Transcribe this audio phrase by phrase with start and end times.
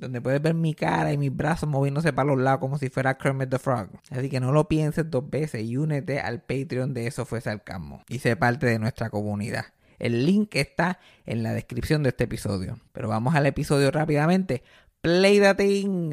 [0.00, 3.16] donde puedes ver mi cara y mis brazos moviéndose para los lados como si fuera
[3.16, 3.88] Kermit the Frog.
[4.10, 8.02] Así que no lo pienses dos veces y únete al Patreon de Eso Fue Sarcasmo
[8.08, 9.66] y sé parte de nuestra comunidad.
[9.98, 12.78] El link está en la descripción de este episodio.
[12.92, 14.62] Pero vamos al episodio rápidamente.
[15.02, 16.12] Play the thing.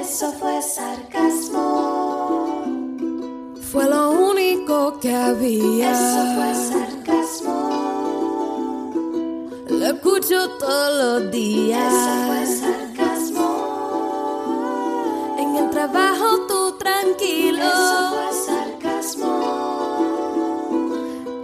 [0.00, 1.58] Eso fue sarcasmo.
[3.70, 5.92] Fue lo único que había.
[5.92, 7.52] Eso fue sarcasmo.
[9.68, 11.92] Lo escucho todos los días.
[11.92, 13.48] Eso fue sarcasmo.
[15.38, 17.62] En el trabajo tú tranquilo.
[17.62, 19.32] Eso fue sarcasmo.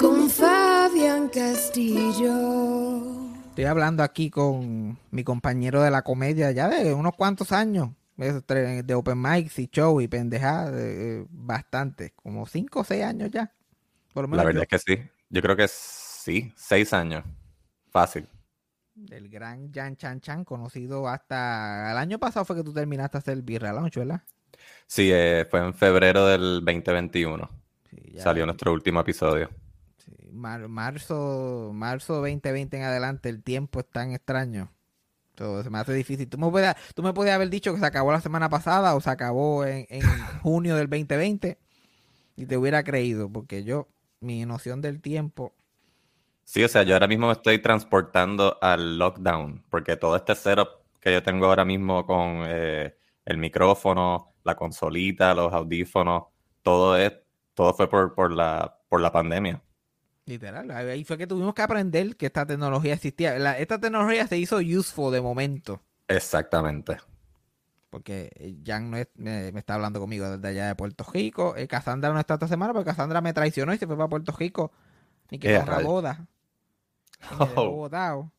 [0.01, 2.35] Con Fabián Castillo.
[3.51, 7.91] Estoy hablando aquí con mi compañero de la comedia ya de unos cuantos años.
[8.17, 13.53] De open mics y show y pendejadas, eh, bastante, como 5 o 6 años ya.
[14.15, 15.11] Por lo menos La verdad yo- es que sí.
[15.29, 17.25] Yo creo que sí, seis años.
[17.91, 18.29] Fácil.
[19.11, 23.43] El gran Jan Chan Chan, conocido hasta el año pasado fue que tú terminaste hacer
[23.43, 24.23] Birra Lounge, ¿verdad?
[24.87, 27.51] Sí, eh, fue en febrero del 2021.
[27.91, 29.51] Sí, ya- Salió nuestro último episodio.
[29.99, 34.71] sí, mar- marzo, marzo 2020 en adelante, el tiempo es tan extraño.
[35.37, 36.29] Todo se me hace difícil.
[36.29, 39.01] Tú me, puedes, tú me podías haber dicho que se acabó la semana pasada o
[39.01, 40.03] se acabó en, en
[40.43, 41.59] junio del 2020
[42.35, 43.89] y te hubiera creído, porque yo,
[44.21, 45.55] mi noción del tiempo,
[46.47, 50.69] Sí, o sea, yo ahora mismo me estoy transportando al lockdown, porque todo este setup
[51.01, 56.27] que yo tengo ahora mismo con eh, el micrófono, la consolita, los audífonos,
[56.63, 57.13] todo es,
[57.55, 59.61] todo fue por, por la, por la pandemia.
[60.27, 63.39] Literal, ahí fue que tuvimos que aprender que esta tecnología existía.
[63.39, 65.83] La- esta tecnología se hizo useful de momento.
[66.09, 66.99] Exactamente.
[67.91, 71.55] Porque eh, Jan no es- me, me está hablando conmigo desde allá de Puerto Rico.
[71.57, 74.33] Eh, Cassandra no está esta semana porque Cassandra me traicionó y se fue para Puerto
[74.37, 74.73] Rico.
[75.31, 76.27] Ni que fue una boda.
[77.39, 77.71] Oh.
[77.71, 78.31] botado.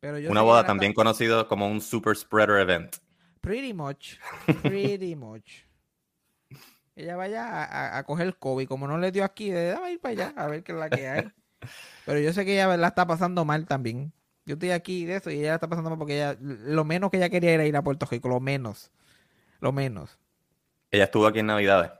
[0.00, 2.96] Pero yo Una boda también conocido como un super spreader event.
[3.40, 4.16] Pretty much.
[4.62, 5.64] Pretty much.
[6.98, 8.66] Ella vaya a, a- a coger COVID.
[8.66, 11.08] Como no le dio aquí, dame ir para allá a ver qué es la que
[11.08, 11.28] hay.
[12.06, 14.12] Pero yo sé que ella la está pasando mal también.
[14.44, 17.10] Yo estoy aquí de eso y ella la está pasando mal porque ella, lo menos
[17.10, 18.28] que ella quería era ir a Puerto Rico.
[18.28, 18.90] Lo menos.
[19.60, 20.18] Lo menos.
[20.90, 21.90] Ella estuvo aquí en Navidades.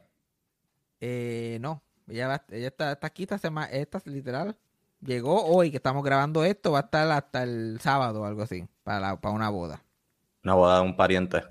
[1.00, 4.56] Eh, no, ella, va- ella está, está aquí esta semana, esta literal.
[5.00, 8.66] Llegó hoy que estamos grabando esto, va a estar hasta el sábado o algo así,
[8.82, 9.80] para, la- para una boda.
[10.42, 11.42] Una boda de un pariente.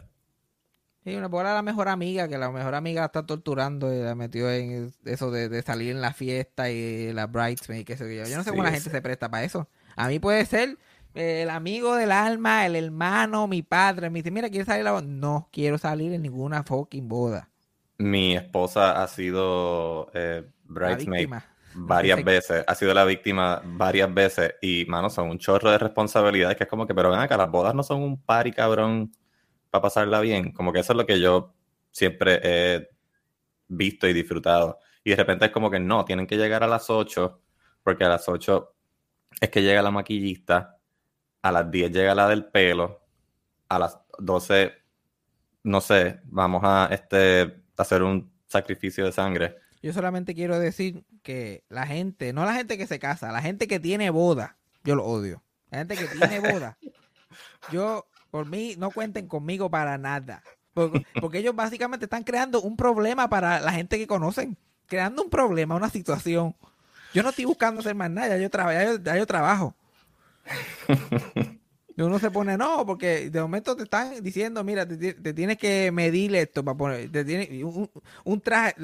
[1.07, 3.99] Sí, una boda de la mejor amiga, que la mejor amiga la está torturando y
[3.99, 8.13] la metió en eso de, de salir en la fiesta y la bridesmaid, qué sé
[8.13, 8.25] yo.
[8.25, 8.95] Yo no sé cómo la Sí, gente sí.
[8.97, 9.69] se presta para eso.
[9.95, 10.77] A mí puede ser
[11.15, 14.09] eh, el amigo del alma, el hermano, mi padre.
[14.09, 15.03] Me dice, mira, ¿quieres salir a la boda?
[15.07, 17.47] No quiero salir en ninguna fucking boda.
[17.99, 21.29] Mi esposa ha sido eh, bridesmaid
[21.73, 26.57] varias veces, ha sido la víctima varias veces y, mano, son un chorro de responsabilidades
[26.57, 29.13] que es como que, pero ven acá, las bodas no son un party, cabrón,
[29.69, 30.51] para pasarla bien.
[30.51, 31.53] Como que eso es lo que yo
[31.91, 32.89] siempre he
[33.67, 34.79] visto y disfrutado.
[35.03, 37.41] Y de repente es como que no, tienen que llegar a las 8,
[37.83, 38.75] porque a las 8
[39.41, 40.79] es que llega la maquillista,
[41.41, 43.05] a las 10 llega la del pelo,
[43.69, 44.73] a las 12,
[45.63, 49.57] no sé, vamos a este, hacer un sacrificio de sangre.
[49.81, 53.67] Yo solamente quiero decir que la gente, no la gente que se casa, la gente
[53.67, 55.43] que tiene boda, yo lo odio.
[55.69, 56.77] La gente que tiene boda,
[57.71, 60.43] yo, por mí, no cuenten conmigo para nada.
[60.73, 64.57] Porque, porque ellos básicamente están creando un problema para la gente que conocen.
[64.87, 66.55] Creando un problema, una situación.
[67.13, 69.75] Yo no estoy buscando hacer más nada, ya yo, ya yo, ya yo trabajo.
[71.95, 75.33] Y uno se pone, no, porque de momento te están diciendo, mira, te, ti- te
[75.33, 77.89] tienes que medir esto para poner, te tiene, un,
[78.23, 78.75] un- traje,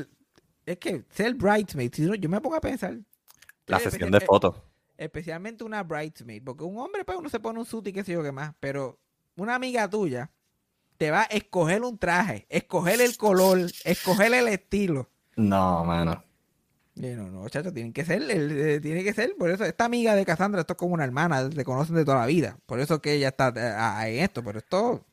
[0.66, 2.98] es que ser bridesmaid, si no, yo me pongo a pensar.
[3.68, 4.56] La sesión de fotos.
[4.98, 8.14] Especialmente una bridesmaid, porque un hombre, pues uno se pone un suit y qué sé
[8.14, 9.00] yo qué más, pero
[9.36, 10.32] una amiga tuya
[10.98, 15.10] te va a escoger un traje, escoger el color, escoger el estilo.
[15.36, 16.24] No, mano.
[16.96, 20.26] No, no, chacho, tienen que ser, eh, tiene que ser, por eso esta amiga de
[20.26, 23.14] Cassandra, esto es como una hermana, se conocen de toda la vida, por eso que
[23.14, 23.52] ella está
[24.06, 25.04] eh, en esto, pero esto,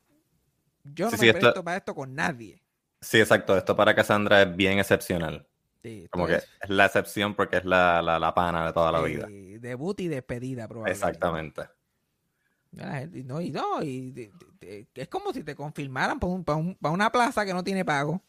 [0.83, 2.61] yo no Sí, me sí, esto- presto para esto con nadie.
[3.01, 3.57] Sí, exacto.
[3.57, 5.47] Esto para Cassandra es bien excepcional.
[5.81, 8.91] Sí, Como que es, es la excepción porque es la, la, la pana de toda
[8.91, 9.27] la vida.
[9.27, 11.07] debut y despedida, probablemente.
[11.07, 11.63] Exactamente.
[12.71, 14.31] Ya la gente- y no, y no, y
[14.95, 18.21] es como si te confirmaran para un, una plaza que no tiene pago.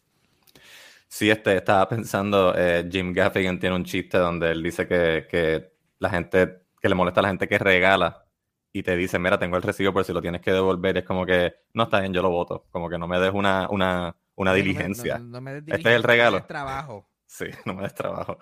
[1.08, 5.72] Sí, este, estaba pensando, eh, Jim Gaffigan tiene un chiste donde él dice que, que
[5.98, 8.24] la gente, que le molesta a la gente que regala
[8.72, 11.26] y te dice, mira, tengo el recibo, pero si lo tienes que devolver, es como
[11.26, 12.66] que, no está bien, yo lo voto.
[12.70, 15.18] Como que no me des una, una, una No me- diligencia.
[15.18, 16.38] no- no me des Este es el regalo.
[16.38, 17.06] es trabajo.
[17.26, 18.38] Sí, no me des trabajo.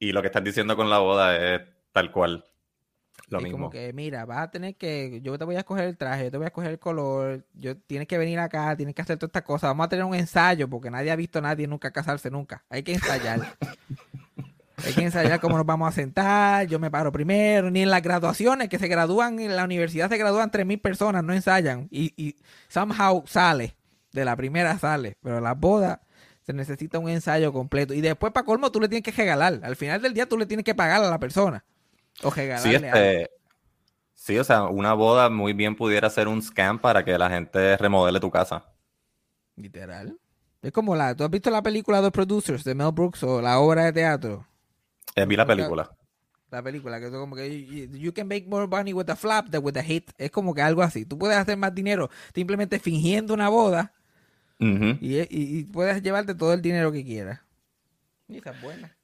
[0.00, 1.62] Y lo que estás diciendo con la boda es
[1.92, 2.44] tal cual.
[3.32, 3.58] Lo es mismo.
[3.58, 6.30] como que, mira, vas a tener que, yo te voy a escoger el traje, yo
[6.30, 9.30] te voy a escoger el color, yo tienes que venir acá, tienes que hacer todas
[9.30, 12.30] estas cosas, vamos a tener un ensayo, porque nadie ha visto a nadie nunca casarse
[12.30, 12.64] nunca.
[12.68, 13.56] Hay que ensayar.
[14.84, 18.02] Hay que ensayar cómo nos vamos a sentar, yo me paro primero, ni en las
[18.02, 21.86] graduaciones que se gradúan, en la universidad se gradúan 3.000 personas, no ensayan.
[21.90, 22.36] Y, y
[22.68, 23.76] somehow sale,
[24.12, 26.00] de la primera sale, pero las bodas
[26.44, 27.94] se necesita un ensayo completo.
[27.94, 29.60] Y después, para colmo, tú le tienes que regalar.
[29.62, 31.64] Al final del día tú le tienes que pagar a la persona.
[32.22, 33.30] O Sí, este,
[34.14, 37.76] sí, o sea, una boda muy bien pudiera ser un scam para que la gente
[37.76, 38.64] remodele tu casa.
[39.56, 40.16] Literal.
[40.62, 41.14] Es como la.
[41.16, 44.46] ¿Tú has visto la película The Producers de Mel Brooks o la obra de teatro?
[45.16, 45.90] Eh, vi la película.
[46.50, 49.48] La película, que es como que you, you can make more money with a flap
[49.50, 50.10] than with a hit.
[50.18, 51.04] Es como que algo así.
[51.06, 53.92] Tú puedes hacer más dinero simplemente fingiendo una boda
[55.00, 57.40] y- y puedes llevarte todo el dinero que quieras.
[58.28, 58.96] Y esa es buena.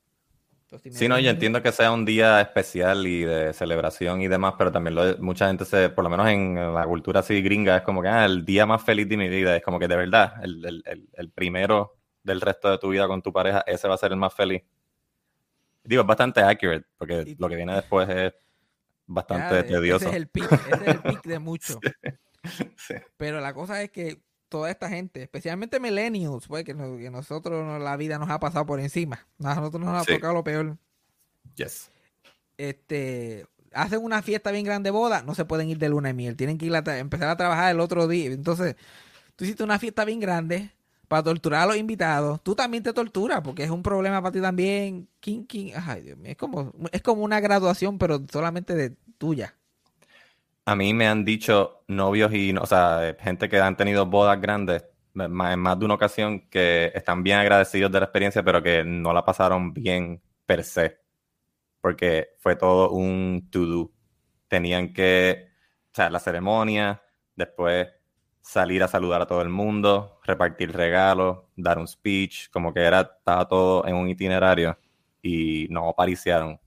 [0.71, 4.55] Entonces, Sí, no, yo entiendo que sea un día especial y de celebración y demás,
[4.59, 7.83] pero también lo- mucha gente se, por lo menos en la cultura así gringa, es
[7.83, 10.35] como que ah, el día más feliz de mi vida, es como que de verdad,
[10.45, 13.95] el, el- el- el primero del resto de tu vida con tu pareja, ese va
[13.95, 14.63] a ser el más feliz.
[15.85, 18.35] Digo, es bastante accurate, porque Y- lo que viene después es
[19.07, 20.05] bastante tedioso.
[20.07, 21.81] Ese es el pic, ese es el pic de mucho.
[22.77, 22.95] Sí.
[23.17, 27.65] Pero la cosa es que toda esta gente, especialmente millennials, pues que, no- que nosotros
[27.65, 29.27] no- la vida nos ha pasado por encima.
[29.43, 30.77] A nosotros nos ha tocado lo peor.
[31.57, 31.91] Yes.
[32.57, 36.15] Este, hacen una fiesta bien grande de boda, no se pueden ir de luna de
[36.15, 38.31] miel, tienen que ir a empezar a trabajar el otro día.
[38.33, 38.77] Entonces,
[39.37, 40.71] tú hiciste una fiesta bien grande
[41.07, 42.43] para torturar a los invitados.
[42.43, 45.09] Tú también te torturas porque es un problema para ti también.
[45.21, 45.73] King, king.
[45.75, 49.55] Ay, Dios mío, es como es como una graduación, pero solamente de tuya.
[50.69, 54.85] A mí me han dicho novios y, o sea, gente que han tenido bodas grandes
[55.15, 59.15] en más de una ocasión que están bien agradecidos de la experiencia, pero que no
[59.15, 60.99] la pasaron bien per se,
[61.81, 63.91] porque fue todo un to-do.
[64.47, 65.49] Tenían que,
[65.87, 67.03] o sea, la ceremonia,
[67.35, 67.89] después
[68.43, 73.01] salir a saludar a todo el mundo, repartir regalos, dar un speech, como que era,
[73.01, 74.79] estaba todo en un itinerario
[75.23, 76.61] y no pariciaron.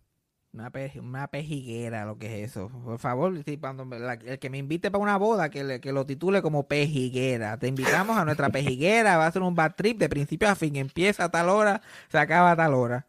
[0.53, 0.69] Una,
[1.01, 2.67] una pejiguera, lo que es eso.
[2.83, 5.93] Por favor, sí, cuando la- el que me invite para una boda, que, le- que
[5.93, 7.57] lo titule como pejiguera.
[7.57, 10.75] Te invitamos a nuestra pejiguera, va a ser un bad trip de principio a fin.
[10.75, 13.05] Empieza a tal hora, se acaba a tal hora.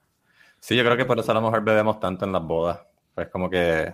[0.60, 2.80] Sí, yo creo que por eso a lo mejor bebemos tanto en las bodas.
[3.14, 3.92] Pues como que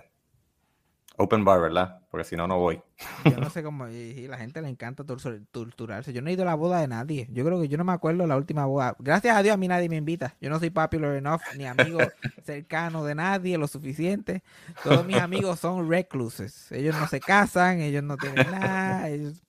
[1.21, 1.99] open bar, ¿verdad?
[2.09, 2.81] Porque si no, no voy.
[3.25, 6.13] Yo no sé cómo, y, la gente le encanta tortur- torturarse.
[6.13, 7.27] Yo no he ido a la boda de nadie.
[7.31, 8.95] Yo creo que yo no me acuerdo la última boda.
[8.99, 10.35] Gracias a Dios a mí nadie me invita.
[10.39, 11.99] Yo no soy popular enough, ni amigo
[12.45, 14.43] cercano de nadie, lo suficiente.
[14.83, 16.71] Todos mis amigos son recluses.
[16.71, 19.43] Ellos no se casan, ellos no tienen nada, ellos...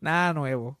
[0.00, 0.78] Nada nuevo.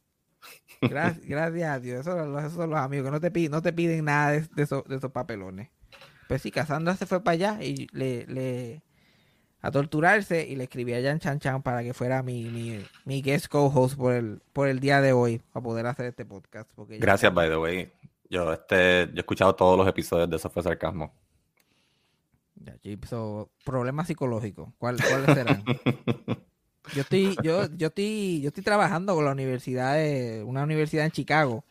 [0.80, 2.00] Gracias, gracias a Dios.
[2.00, 4.30] Esos, son los- esos son los amigos que no te, piden, no te piden nada
[4.30, 5.68] de, de esos, de esos papelones.
[6.28, 8.82] Pues sí, Cassandra se fue para allá y le, le
[9.62, 13.22] a torturarse y le escribí a Jan Chan Chan para que fuera mi, mi, mi
[13.22, 16.70] guest co-host por el, por el día de hoy, para poder hacer este podcast.
[16.74, 17.92] Porque ya- Gracias, by the way.
[18.30, 21.12] Yo, este, yo he escuchado todos los episodios de Eso fue sarcasmo.
[22.56, 22.76] Ya,
[23.08, 24.68] so, problemas psicológicos.
[24.78, 25.64] ¿Cuál- ¿Cuáles serán?
[26.94, 31.10] Yo estoy, yo, yo estoy, yo estoy trabajando con la universidad de, una universidad en
[31.12, 31.62] Chicago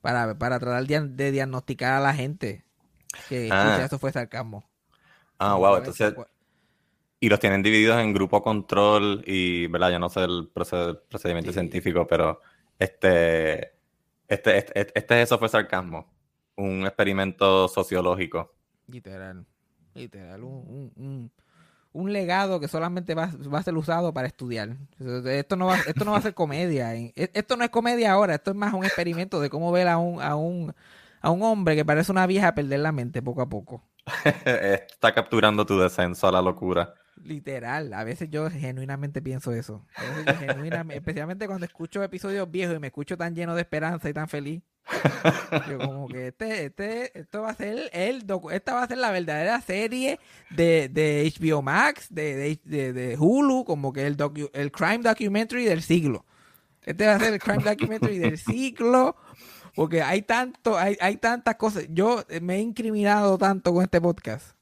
[0.00, 2.64] para, para tratar de, de diagnosticar a la gente
[3.28, 3.64] que Ah.
[3.66, 4.64] escucha eso fue sarcasmo.
[5.38, 5.76] Ah, wow.
[5.78, 6.14] Entonces,
[7.20, 9.90] y los tienen divididos en grupo control y, ¿verdad?
[9.92, 11.54] Yo no sé el proced- procedimiento Sí.
[11.54, 12.40] científico, pero
[12.78, 13.72] este,
[14.28, 16.06] este, este, este Eso fue sarcasmo.
[16.56, 18.54] Un experimento sociológico.
[18.88, 19.44] Literal.
[19.94, 20.42] Literal.
[20.44, 21.32] Un, un, un,
[21.92, 24.76] un legado que solamente va, va a ser usado para estudiar.
[25.26, 26.94] Esto no va, esto no va a ser comedia.
[26.96, 28.34] e- Esto no es comedia ahora.
[28.36, 30.74] Esto es más un experimento de cómo ver a un, a un,
[31.20, 33.82] a un hombre que parece una vieja perder la mente poco a poco.
[34.44, 36.94] Está capturando tu descenso a la locura.
[37.22, 39.84] Literal, a veces yo genuinamente pienso eso.
[40.96, 44.62] Especialmente cuando escucho episodios viejos y me escucho tan lleno de esperanza y tan feliz.
[45.68, 49.10] Yo como que este, este, esto va a ser el esta va a ser la
[49.10, 50.18] verdadera serie
[50.50, 55.64] de, de HBO Max, de, de, de- Hulu, como que el docu- el crime documentary
[55.66, 56.24] del siglo.
[56.82, 59.14] Este va a ser el crime documentary del siglo.
[59.74, 61.84] Porque hay tanto, hay, hay tantas cosas.
[61.90, 64.56] Yo me he incriminado tanto con este podcast.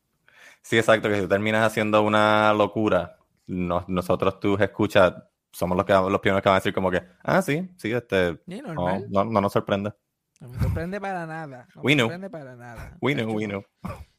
[0.68, 5.14] Sí, exacto, que si tú terminas haciendo una locura, nos- nosotros tus escuchas
[5.50, 8.34] somos los, que, los primeros que van a decir como que, ah, sí, sí, este,
[8.46, 8.74] Sí, no,
[9.08, 9.94] no, no nos sorprende.
[10.42, 11.66] No me sorprende para nada.
[11.74, 12.98] No We me sorprende para nada.
[13.00, 13.64] We know, we know.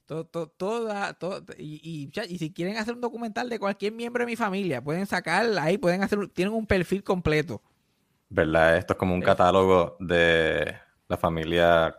[0.07, 4.23] To- to- toda- to- y, y, y si quieren hacer un documental de cualquier miembro
[4.23, 7.61] de mi familia, pueden sacar ahí, pueden hacer, tienen un perfil completo.
[8.27, 8.75] ¿Verdad?
[8.77, 10.73] Esto es como un catálogo de
[11.07, 11.95] la familia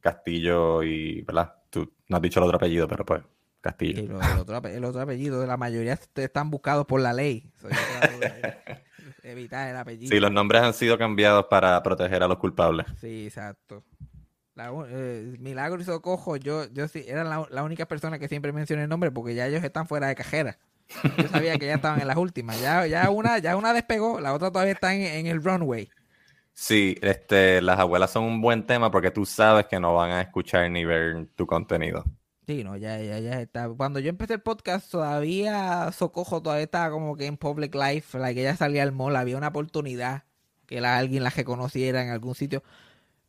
[0.00, 1.54] Castillo y, ¿verdad?
[1.70, 3.22] Tú no has dicho el otro apellido, pero pues,
[3.66, 4.02] Castillo.
[4.02, 7.12] Y lo- el, otro, el otro apellido de la mayoría est- están buscados por la
[7.12, 7.50] ley.
[9.22, 10.08] Evitar el apellido.
[10.10, 12.86] Sí, los nombres han sido cambiados para proteger a los culpables.
[13.00, 13.82] Sí, exacto.
[14.54, 18.52] La eh, Milagro y Socojo, yo, yo sí, eran la, la única persona que siempre
[18.52, 20.58] mencioné el nombre porque ya ellos están fuera de cajera.
[21.18, 22.60] Yo sabía que ya estaban en las últimas.
[22.60, 25.90] Ya, ya una, ya una despegó, la otra todavía está en, en el runway.
[26.54, 30.22] Sí, este, las abuelas son un buen tema porque tú sabes que no van a
[30.22, 32.04] escuchar ni ver tu contenido.
[32.46, 33.68] Sí, no, ya, ya, ya está.
[33.68, 38.40] Cuando yo empecé el podcast, todavía Socojo todavía estaba como que en public life, like
[38.40, 40.24] ella salía al mall, había una oportunidad
[40.66, 42.62] que la, alguien la reconociera en algún sitio.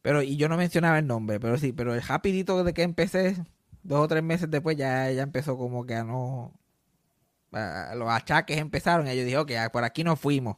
[0.03, 3.35] Pero, y yo no mencionaba el nombre, pero sí, pero el rapidito de que empecé,
[3.83, 6.53] dos o tres meses después, ya ella empezó como que a no.
[7.53, 10.57] a- los achaques empezaron, y yo dije, ok, ah, por aquí nos fuimos.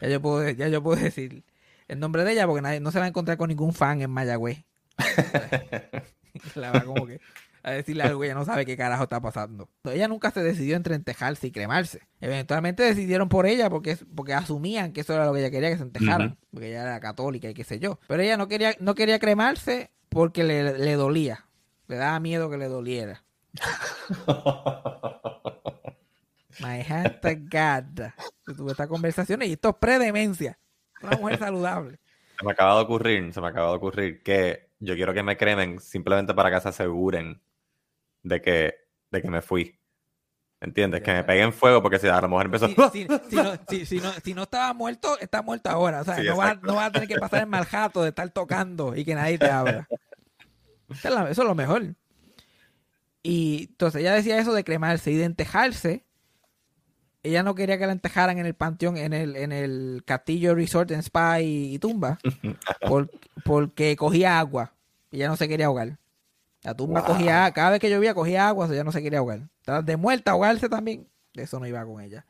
[0.00, 1.44] Ya yo puedo, ya yo puedo decir
[1.88, 4.10] el nombre de ella porque nadie, no se va a encontrar con ningún fan en
[4.10, 4.64] Mayagüez.
[6.54, 7.20] La va como que
[7.62, 9.68] a decirle algo que ella no sabe qué carajo está pasando.
[9.84, 12.00] Ella nunca se decidió entre entejarse y cremarse.
[12.20, 15.76] Eventualmente decidieron por ella porque, porque asumían que eso era lo que ella quería, que
[15.76, 16.38] se entejaran.
[16.50, 17.98] Porque ella era católica y qué sé yo.
[18.08, 21.46] Pero ella no quería, no quería cremarse porque le, le dolía.
[21.86, 23.24] Le daba miedo que le doliera.
[26.60, 28.12] My hand to God.
[28.46, 30.58] Yo tuve esta conversación y esto es predemencia.
[31.02, 31.98] Una mujer saludable.
[32.38, 35.36] Se me acaba de ocurrir, se me acaba de ocurrir que yo quiero que me
[35.36, 37.40] cremen simplemente para que se aseguren
[38.22, 38.74] de que,
[39.10, 39.78] de que me fui.
[40.60, 41.02] ¿Entiendes?
[41.02, 42.68] Que me peguen fuego porque si a lo mejor empezó...
[42.68, 46.02] Si, si- si no, si- no- si no estaba muerto, está muerto ahora.
[46.02, 48.10] O sea, Sí, no, vas, no vas a tener que pasar el mal jato de
[48.10, 49.88] estar tocando y que nadie te abra.
[50.88, 51.94] Eso es, la- eso es lo mejor.
[53.24, 56.04] Y entonces ella decía eso de cremarse y de entejarse.
[57.24, 60.90] Ella no quería que la entejaran en el panteón, en el, en el castillo resort
[60.90, 62.18] en spa y, y tumba,
[62.86, 63.10] por-
[63.44, 64.72] porque cogía agua.
[65.10, 65.98] Y ella no se quería ahogar.
[66.62, 67.08] La tumba Wow.
[67.14, 69.40] cogía, cada vez que llovía cogía agua, o sea, ella no se quería ahogar.
[69.58, 71.08] Estaba de muerta, ahogarse también.
[71.34, 72.24] De eso no iba con ella.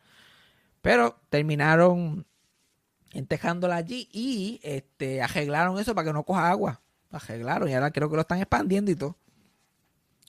[0.81, 2.27] Pero terminaron
[3.13, 6.81] entejándola allí y este, arreglaron eso para que no coja agua.
[7.11, 9.19] Arreglaron y ahora creo que lo están expandiendo y todo.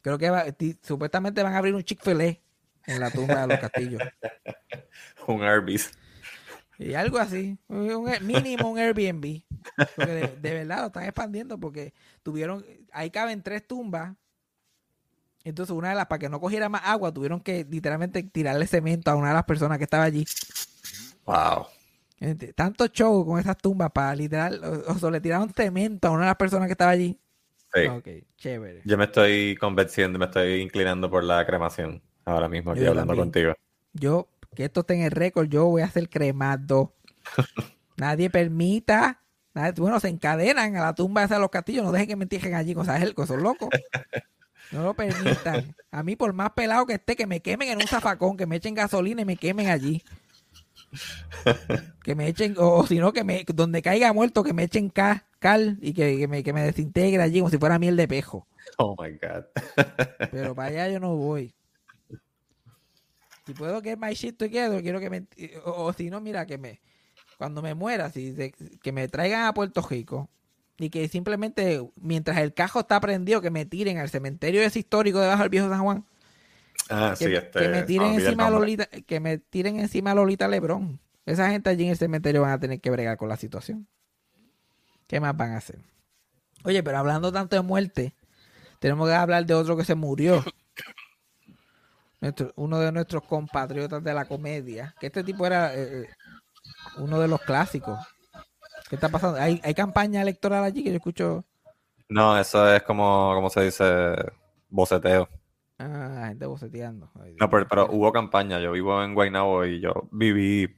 [0.01, 0.45] Creo que va-
[0.81, 2.25] supuestamente van a abrir un Chick-fil-A
[2.86, 4.01] en la tumba de los castillos.
[5.27, 5.91] Un Arby's.
[6.80, 9.42] Y algo así, un, mínimo un Airbnb.
[9.96, 14.15] Porque de, de verdad lo están expandiendo porque tuvieron, ahí caben tres tumbas.
[15.44, 19.12] Entonces una de las, para que no cogiera más agua, tuvieron que literalmente tirarle cemento
[19.12, 20.25] a una de las personas que estaba allí.
[21.25, 21.68] Wow.
[22.56, 26.22] Tanto show con esas tumbas para literal, o, o sea, le tiraron cemento a una
[26.22, 27.20] de las personas que estaba allí.
[27.74, 27.88] Sí.
[27.88, 28.82] Ok, chévere.
[28.86, 33.12] Yo me estoy convenciendo, me estoy inclinando por la cremación ahora mismo aquí Yo hablando
[33.13, 33.25] también.
[33.25, 33.53] contigo.
[33.94, 36.93] Yo, que esto esté en el récord, yo voy a hacer cremado.
[37.98, 39.22] Nadie permita.
[39.53, 41.83] nadie- bueno, se encadenan a la tumba esa de los castillos.
[41.83, 43.69] No dejen que me entierren allí con Sajelco, son locos.
[44.72, 45.75] No lo permitan.
[45.91, 48.55] A mí, por más pelado que esté, que me quemen en un zafacón, que me
[48.55, 50.03] echen gasolina y me quemen allí.
[52.03, 55.25] Que me echen, o, si no, que me, donde caiga muerto, que me echen ca-
[55.39, 58.48] cal y que, que me, que me desintegre allí como si fuera miel de pejo.
[58.77, 59.45] Oh my God.
[60.31, 61.53] Pero para allá yo no voy.
[63.45, 65.27] Si puedo get my shit together, quiero que me...
[65.65, 66.81] O, o si no, mira, que me...
[67.38, 68.33] Cuando me muera, si
[68.81, 70.29] que me traigan a Puerto Rico
[70.77, 75.19] y que simplemente, mientras el cajo está prendido, que me tiren al cementerio ese histórico
[75.19, 76.05] debajo del viejo San Juan.
[76.89, 77.59] Ah, Que, sí, este.
[77.59, 78.50] que me tiren encima a.
[78.50, 81.00] Lolita, que me tiren encima a Lolita Lebrón.
[81.25, 83.88] Esa gente allí en el cementerio van a tener que bregar con la situación.
[85.07, 85.79] ¿Qué más van a hacer?
[86.63, 88.13] Oye, pero hablando tanto de muerte,
[88.79, 90.43] tenemos que hablar de otro que se murió.
[92.24, 94.96] Nuestro- uno de nuestros compatriotas de la comedia.
[95.00, 96.10] Que este tipo era eh, eh,
[97.00, 98.00] uno de los clásicos.
[98.89, 99.39] ¿Qué está pasando?
[99.39, 101.46] ¿Hay, hay campaña electoral allí que yo escucho?
[102.08, 104.15] No, eso es como, como se dice,
[104.70, 105.27] boceteo.
[105.80, 107.12] Ah, gente boceteando.
[107.22, 108.60] Ay, No, pero, pero hubo campaña.
[108.60, 110.74] Yo vivo en Guaynabo y yo viví,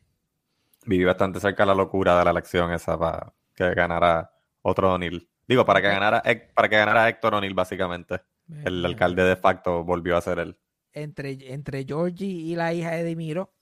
[0.86, 4.32] viví bastante cerca de la locura de la elección esa para que ganara
[4.64, 5.30] otro O'Neill.
[5.48, 6.24] Digo, para que ganara,
[6.56, 8.22] para que ganara Héctor O'Neill, básicamente.
[8.64, 10.58] El alcalde de facto volvió a ser él.
[10.96, 13.54] Entre, entre Georgie y la hija de Dimiro,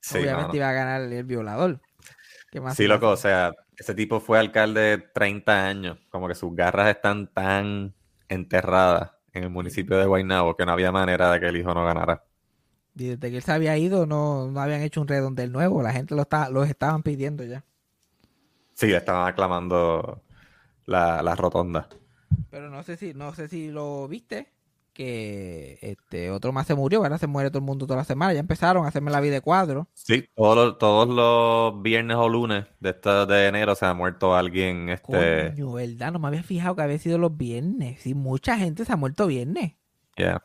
[0.00, 1.82] Sí, obviamente iba a ganar el violador.
[2.50, 5.98] ¿Qué más Sí, loco, o sea, ese tipo fue alcalde 30 años.
[6.10, 7.94] Como que sus garras están tan
[8.28, 11.84] enterradas en el municipio de Guaynabo que no había manera de que el hijo no
[11.84, 12.24] ganara.
[12.96, 15.82] Y desde que él se había ido, no, no habían hecho un redondel nuevo.
[15.82, 17.64] La gente lo está, los estaban pidiendo ya.
[18.74, 20.22] Sí, estaban aclamando
[20.86, 21.88] la, la rotonda.
[22.50, 24.52] Pero no sé si, no sé si lo viste,
[24.94, 28.32] que este otro más se murió, ahora se muere todo el mundo toda la semana.
[28.32, 29.88] Ya empezaron a hacerme la vida de cuadro.
[29.92, 34.34] Sí, todos los, todos los viernes o lunes de esta de enero se ha muerto
[34.34, 36.12] alguien, este, Coño, ¿verdad?
[36.12, 38.00] No me había fijado que había sido los viernes.
[38.00, 39.74] Sí, mucha gente se ha muerto viernes.
[40.16, 40.42] yeah.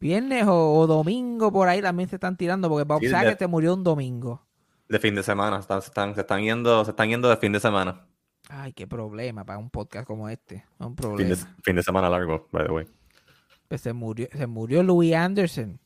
[0.00, 3.46] Viernes o, o domingo por ahí también se están tirando, porque Bob Sí, Saget se
[3.46, 4.46] murió un domingo.
[4.88, 7.52] de fin de semana, están, se están, se están yendo, se están yendo de fin
[7.52, 8.06] de semana.
[8.48, 10.64] Ay, qué problema para un podcast como este.
[10.78, 11.36] Un Fin problema.
[11.36, 12.86] de, fin de semana largo, by the way.
[13.70, 15.78] Pues se murió, se murió Louis Anderson.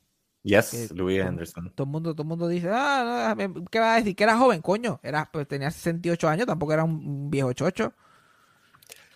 [0.42, 1.70] Yes, Que- Louis Anderson.
[1.74, 4.16] Todo el mundo, todo el mundo dice, ah, no, ¿qué va a decir?
[4.16, 5.00] Que era joven, coño.
[5.02, 7.92] Era, pues tenía 68 años, tampoco era un, viejo chocho.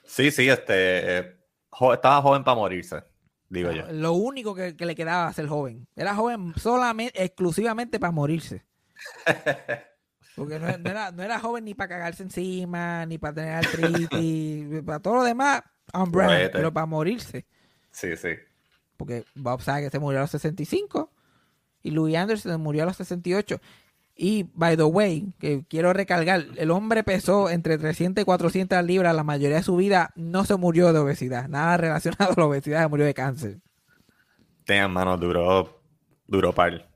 [0.05, 1.37] Sí, sí, este, eh,
[1.71, 3.03] jo- estaba joven para morirse,
[3.49, 3.91] digo yo.
[3.91, 5.89] Lo único que, que le quedaba ser joven.
[5.97, 8.67] Era joven solamente, exclusivamente para morirse.
[10.37, 14.83] Porque no, no era, no era joven ni para cagarse encima, ni para tener artritis,
[14.85, 15.63] para todo lo demás,
[16.13, 16.51] Cohete.
[16.51, 17.47] pero para morirse.
[17.91, 18.29] Sí, sí.
[18.99, 21.11] Porque Bob Saget se murió a los 65
[21.83, 23.59] y Louis Anderson se murió a los 68.
[24.15, 29.15] Y, by the way, que quiero recalcar, el hombre pesó entre 300 y 400 libras
[29.15, 32.83] la mayoría de su vida, no se murió de obesidad, nada relacionado a la obesidad,
[32.83, 33.61] se murió de cáncer.
[34.65, 35.81] Tengan mano, duró,
[36.27, 36.91] duró par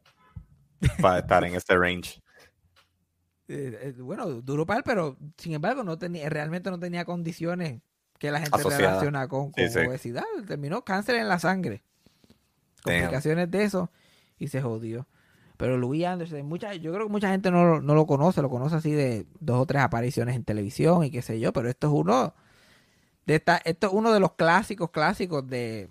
[1.01, 2.21] para estar en este range.
[3.49, 7.83] Eh, eh, bueno, duro para él, pero sin embargo no tenía, realmente no tenía condiciones
[8.19, 8.93] que la gente Asociada.
[8.93, 9.79] relaciona con, con Sí, sí.
[9.81, 10.23] obesidad.
[10.47, 11.83] Terminó cáncer en la sangre.
[12.85, 13.01] Damn.
[13.01, 13.90] Complicaciones de eso
[14.38, 15.07] y se jodió.
[15.57, 18.51] Pero Louis Anderson, mucha, yo creo que mucha gente no, lo- no lo conoce, lo
[18.51, 21.87] conoce así de dos o tres apariciones en televisión y qué sé yo, pero esto
[21.87, 22.35] es uno
[23.27, 25.88] de esta, esto es uno de los clásicos clásicos de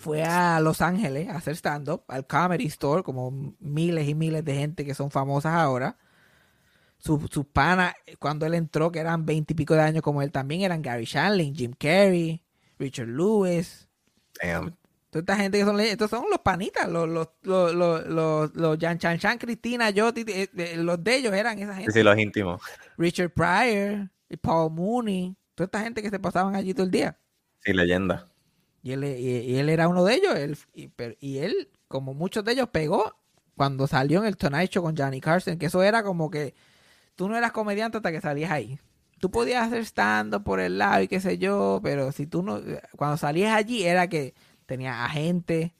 [0.00, 4.54] fue a Los Ángeles a hacer stand-up, al Comedy Store, como miles y miles de
[4.56, 5.96] gente que son famosas ahora.
[6.98, 10.82] Sus sus panas, cuando él entró, que eran veintipico de años como él también, eran
[10.82, 12.42] Gary Shandling, Jim Carrey,
[12.78, 13.88] Richard Lewis,
[14.42, 14.74] Damn.
[15.12, 18.78] Toda esta gente que son estos son los panitas, los, los, los, los, los, los
[18.80, 20.10] Jan Chan Chan, Cristina, yo,
[20.76, 21.92] los de ellos eran esa gente.
[21.92, 22.62] sí, los íntimos.
[22.96, 27.18] Richard Pryor, y Paul Mooney, toda esta gente que se pasaban allí todo el día.
[27.60, 28.26] Sí, leyenda.
[28.82, 30.34] Y él, y, y él era uno de ellos.
[30.34, 33.14] él- y, pero- y él, como muchos de ellos, pegó
[33.54, 36.54] cuando salió en el Tonight Show con Johnny Carson, que eso era como que
[37.16, 38.78] tú no eras comediante hasta que salías ahí.
[39.20, 42.60] Tú podías hacer stand por el lado y qué sé yo, pero si tú no,
[42.96, 44.34] cuando salías allí era que
[44.66, 45.74] tenías agente,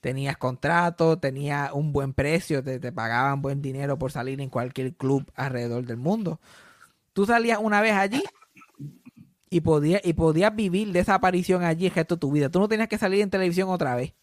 [0.00, 4.94] tenías contrato, tenías un buen precio, te, te pagaban buen dinero por salir en cualquier
[4.94, 6.40] club alrededor del mundo.
[7.12, 8.22] Tú salías una vez allí
[9.48, 12.50] y podías, y podías vivir de esa aparición allí el resto de tu vida.
[12.50, 14.14] Tú no tenías que salir en televisión otra vez.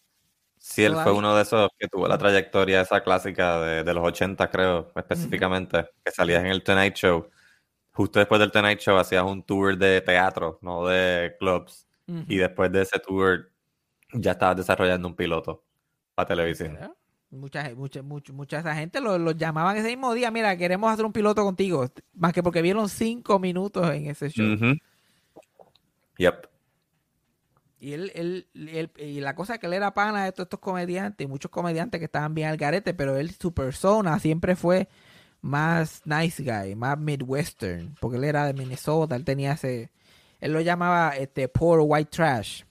[0.57, 4.05] Sí, él fue uno de esos que tuvo la trayectoria esa clásica de, de los
[4.05, 7.29] 80, creo, específicamente, que salías en el Tonight Show.
[7.93, 11.87] Justo después del Tonight Show hacías un tour de teatro, no de clubs.
[12.27, 13.50] Y después de ese tour
[14.13, 15.63] ya estabas desarrollando un piloto
[16.15, 16.77] para televisión.
[17.29, 20.31] Mucha, mucha, mucha, esa gente los los llamaban ese mismo día.
[20.31, 21.87] Mira, queremos hacer un piloto contigo.
[22.13, 24.57] Más que porque vieron cinco minutos en ese show.
[26.17, 26.47] Yep.
[27.79, 30.59] Y él, él, él- y la cosa es que él era pana de todos estos
[30.59, 34.87] comediantes, y muchos comediantes que estaban bien al garete, pero él, su persona siempre fue
[35.41, 39.89] más nice guy, más midwestern, porque él era de Minnesota, él tenía ese,
[40.41, 42.63] él lo llamaba este poor white trash.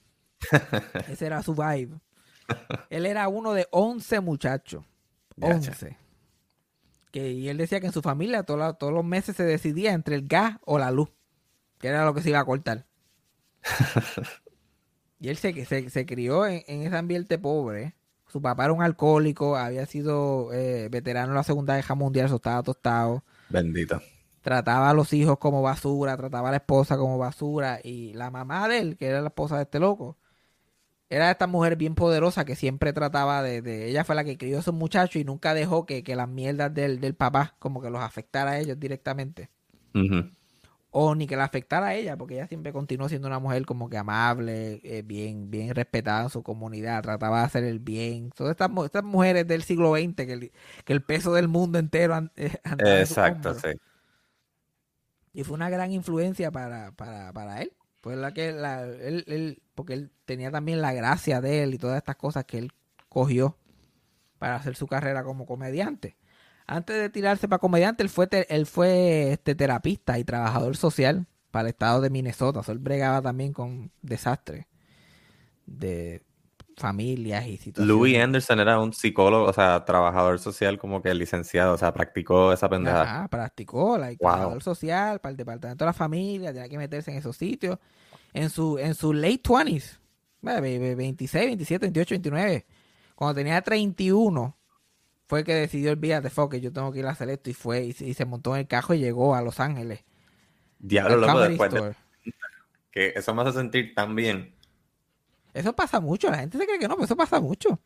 [1.09, 1.99] Ese era su vibe.
[2.89, 4.83] Él era uno de 11 muchachos.
[5.37, 5.71] Gacha.
[5.71, 5.97] 11.
[7.11, 9.93] Que, y él decía que en su familia todos los- todos los meses se decidía
[9.93, 11.09] entre el gas o la luz,
[11.79, 12.85] que era lo que se iba a cortar.
[15.19, 17.93] Y él se, se, se crió en, en ese ambiente pobre.
[18.27, 22.37] Su papá era un alcohólico, había sido eh, veterano en la Segunda Guerra Mundial, eso
[22.37, 23.23] estaba tostado.
[23.49, 24.01] Bendito.
[24.41, 27.79] Trataba a los hijos como basura, trataba a la esposa como basura.
[27.83, 30.17] Y la mamá de él, que era la esposa de este loco,
[31.11, 33.61] era esta mujer bien poderosa que siempre trataba de...
[33.61, 36.27] de- ella fue la que crió a esos muchachos y nunca dejó que, que las
[36.29, 39.49] mierdas del, del papá como que los afectara a ellos directamente.
[40.93, 43.89] O ni que la afectara a ella, porque ella siempre continuó siendo una mujer como
[43.89, 48.29] que amable, eh, bien, bien respetada en su comunidad, trataba de hacer el bien.
[48.31, 50.51] Todas estas, estas mujeres del siglo XX, que el,
[50.83, 52.51] que el peso del mundo entero an- eh,
[53.01, 53.69] Exacto, sí.
[55.33, 57.73] Y fue una gran influencia para, para, para él.
[58.01, 61.77] Fue la que la, él, él- porque él tenía también la gracia de él y
[61.77, 62.71] todas estas cosas que él
[63.09, 63.57] cogió
[64.39, 66.17] para hacer su carrera como comediante.
[66.67, 71.63] Antes de tirarse para comediante, él fue, él fue este, terapista y trabajador social para
[71.63, 72.61] el estado de Minnesota.
[72.67, 74.65] Él bregaba también con desastres
[75.65, 76.23] de
[76.81, 77.87] familias y situaciones.
[77.95, 82.51] Louis Anderson era un psicólogo, o sea, trabajador social como que licenciado, o sea, practicó
[82.51, 83.01] esa pendeja.
[83.03, 84.17] Ajá, practicó, la Wow.
[84.17, 87.77] trabajador social para el departamento de la familia, tenía que meterse en esos sitios.
[88.33, 89.99] En su, en sus late 20s,
[90.41, 92.65] ve- ve- ve- 26, 27, 28, 29,
[93.15, 94.57] cuando tenía 31,
[95.27, 97.93] fue que decidió olvídate, fuck, yo tengo que ir a hacer esto y fue y,
[97.93, 100.03] se- y se montó en el carro y llegó a Los Ángeles.
[100.79, 101.93] Diablo, loco, después de
[102.91, 104.55] que eso me hace sentir tan bien.
[105.53, 107.79] Eso pasa mucho, la gente se cree que no, pero eso pasa mucho.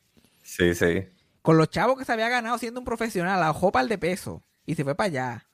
[0.44, 1.04] Sí, sí.
[1.42, 4.76] Con los chavos que se había ganado siendo un profesional, ahorró par de peso y
[4.76, 5.48] se fue para allá.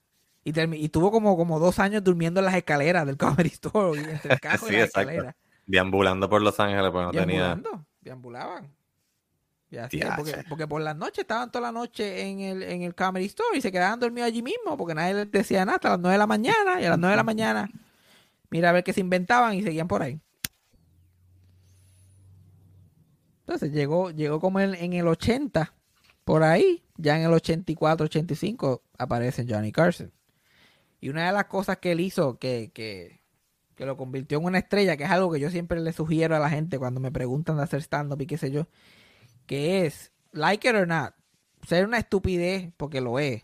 [0.44, 4.04] Y, y tuvo como, como dos años durmiendo en las escaleras del Comedy Store, y
[4.04, 5.10] entre el carro Sí, y la exacto.
[5.12, 5.36] escalera.
[5.68, 7.44] Deambulando por Los Ángeles, pues no tenía.
[7.44, 8.68] Deambulando, deambulaban.
[9.70, 10.16] Y así, Diache.
[10.18, 13.58] porque, porque por las noches estaban toda la noche en el, en el Comedy Store
[13.58, 16.18] y se quedaban dormidos allí mismo porque nadie les decía nada hasta las 9 de
[16.18, 17.70] la mañana y a las 9 de la mañana
[18.50, 20.20] mira a ver qué se inventaban y seguían por ahí.
[23.52, 25.74] Entonces llegó, llegó como en, en el 80,
[26.24, 30.14] por ahí, ya en el 84, 85 aparece Johnny Carson.
[31.02, 33.20] Y una de las cosas que él hizo que, que,
[33.76, 36.40] que lo convirtió en una estrella, que es algo que yo siempre le sugiero a
[36.40, 38.68] la gente cuando me preguntan de hacer stand-up y qué sé yo,
[39.48, 41.14] que es, like it or not,
[41.68, 43.44] ser una estupidez, porque lo es,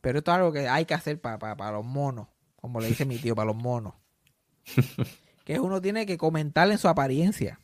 [0.00, 3.18] pero esto es algo que hay que hacer para los monos, como le dice mi
[3.18, 3.94] tío, para los monos.
[5.44, 7.60] que es uno tiene que comentar en su apariencia.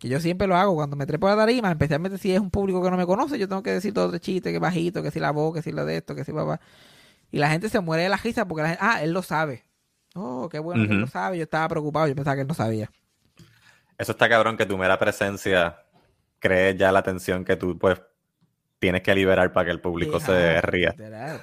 [0.00, 2.50] Que yo siempre lo hago cuando me trepo a la tarima, especialmente si es un
[2.50, 5.10] público que no me conoce, yo tengo que decir todo de chiste, que bajito, que
[5.10, 6.60] si la voz, que si lo de esto, que si papá.
[7.32, 9.64] Y la gente se muere de la risa porque la gente, ah, él lo sabe.
[10.14, 11.36] Oh, qué bueno que él lo sabe.
[11.38, 12.90] Yo estaba preocupado, yo pensaba que él no sabía.
[13.98, 15.78] Eso está cabrón que tu mera presencia
[16.38, 18.00] cree ya la atención que tú, pues,
[18.78, 20.94] tienes que liberar para que el público se Ajá, ría.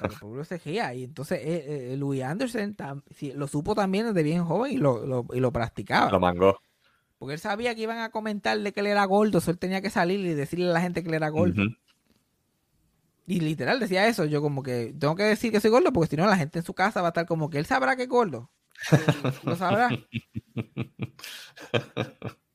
[0.02, 0.94] el público se ría.
[0.94, 4.76] Y entonces eh, eh, Louis Anderson tam- sí, lo supo también desde bien joven y
[4.76, 6.10] lo, lo- y lo practicaba.
[6.10, 6.58] Lo mangó.
[7.24, 9.88] Porque él sabía que iban a comentarle que él era gordo, so él tenía que
[9.88, 11.62] salir y decirle a la gente que él era gordo.
[13.26, 16.16] Y literal decía eso, yo como que tengo que decir que soy gordo porque si
[16.18, 18.10] no la gente en su casa va a estar como que él sabrá que es
[18.10, 18.50] gordo.
[19.42, 19.88] Lo sabrá.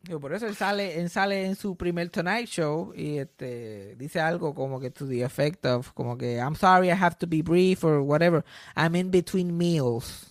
[0.03, 4.19] Digo, por eso él sale, él sale en su primer Tonight Show y este dice
[4.19, 7.41] algo como que to the effect of como que I'm sorry I have to be
[7.41, 8.45] brief or whatever.
[8.75, 10.28] I'm in between meals.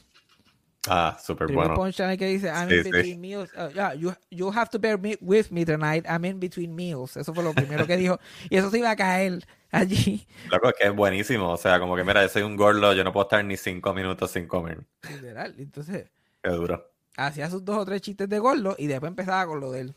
[0.90, 1.74] Ah, súper bueno.
[1.74, 2.90] punchline que dice I'm Sí, in sí.
[2.90, 3.50] between meals.
[3.54, 6.04] Uh, yeah, you, you have to bear me, with me tonight.
[6.08, 7.16] I'm in between meals.
[7.16, 8.18] Eso fue lo primero que dijo.
[8.50, 10.26] Y eso se iba a caer allí.
[10.50, 11.50] Loco, es que es buenísimo.
[11.50, 13.92] O sea, como que mira, yo soy un gordo, yo no puedo estar ni cinco
[13.94, 14.86] minutos sin comer.
[15.10, 15.54] Literal.
[15.58, 16.10] Entonces,
[16.42, 16.90] Qué duro.
[17.16, 19.94] hacía sus dos o tres chistes de gordo y después empezaba con lo de él.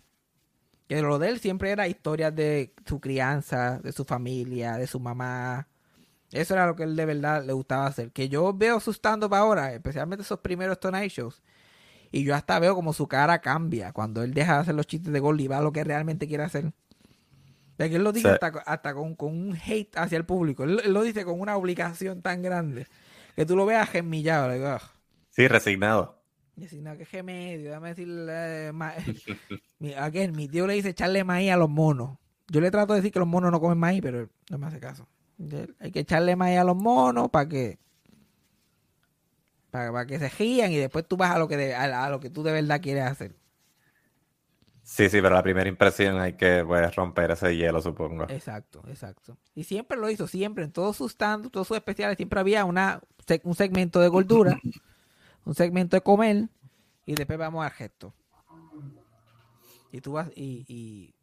[0.87, 4.99] Que lo de él siempre era historias de su crianza, de su familia, de su
[4.99, 5.67] mamá.
[6.31, 8.11] Eso era lo que él de verdad le gustaba hacer.
[8.11, 11.41] Que yo veo su stand-up ahora, especialmente esos primeros Tonight Shows,
[12.11, 15.11] y yo hasta veo como su cara cambia cuando él deja de hacer los chistes
[15.11, 16.71] de gordo y va a lo que realmente quiere hacer.
[17.77, 18.33] De que él lo dice Sí.
[18.33, 20.63] hasta, hasta con, con un hate hacia el público.
[20.63, 22.85] Él, él lo dice con una obligación tan grande
[23.35, 24.51] que tú lo veas gemillado.
[24.51, 24.81] digo, "Ugh".
[25.31, 26.21] Sí, resignado.
[26.81, 28.67] No, que gemedio, déjame decirle.
[28.67, 28.93] eh, ma-
[29.79, 32.17] mi, again, mi tío le dice echarle maíz a los monos.
[32.49, 34.79] Yo le trato de decir que los monos no comen maíz, pero no me hace
[34.79, 35.07] caso.
[35.79, 37.79] Hay que echarle maíz a los monos para que.
[39.71, 42.09] Para, para que se rían y después tú vas a lo que de- a, a
[42.09, 43.35] lo que tú de verdad quieres hacer.
[44.83, 48.25] Sí, sí, pero la primera impresión hay que pues, romper ese hielo, supongo.
[48.25, 49.37] Exacto, exacto.
[49.55, 53.01] Y siempre lo hizo, siempre, en todos sus stand todos sus especiales, siempre había una,
[53.43, 54.59] un segmento de gordura,
[55.45, 56.49] un segmento de comer,
[57.05, 58.13] y después vamos al gesto.
[59.91, 61.13] Y tú vas, y, y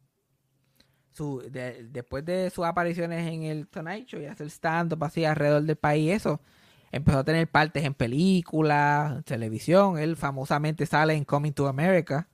[1.19, 5.63] su, de- después de sus apariciones en el Tonight Show y hacer stand-up así alrededor
[5.63, 6.39] del país, eso,
[6.91, 9.97] empezó a tener partes en películas, en televisión.
[9.99, 12.27] Él famosamente sale en Coming to America.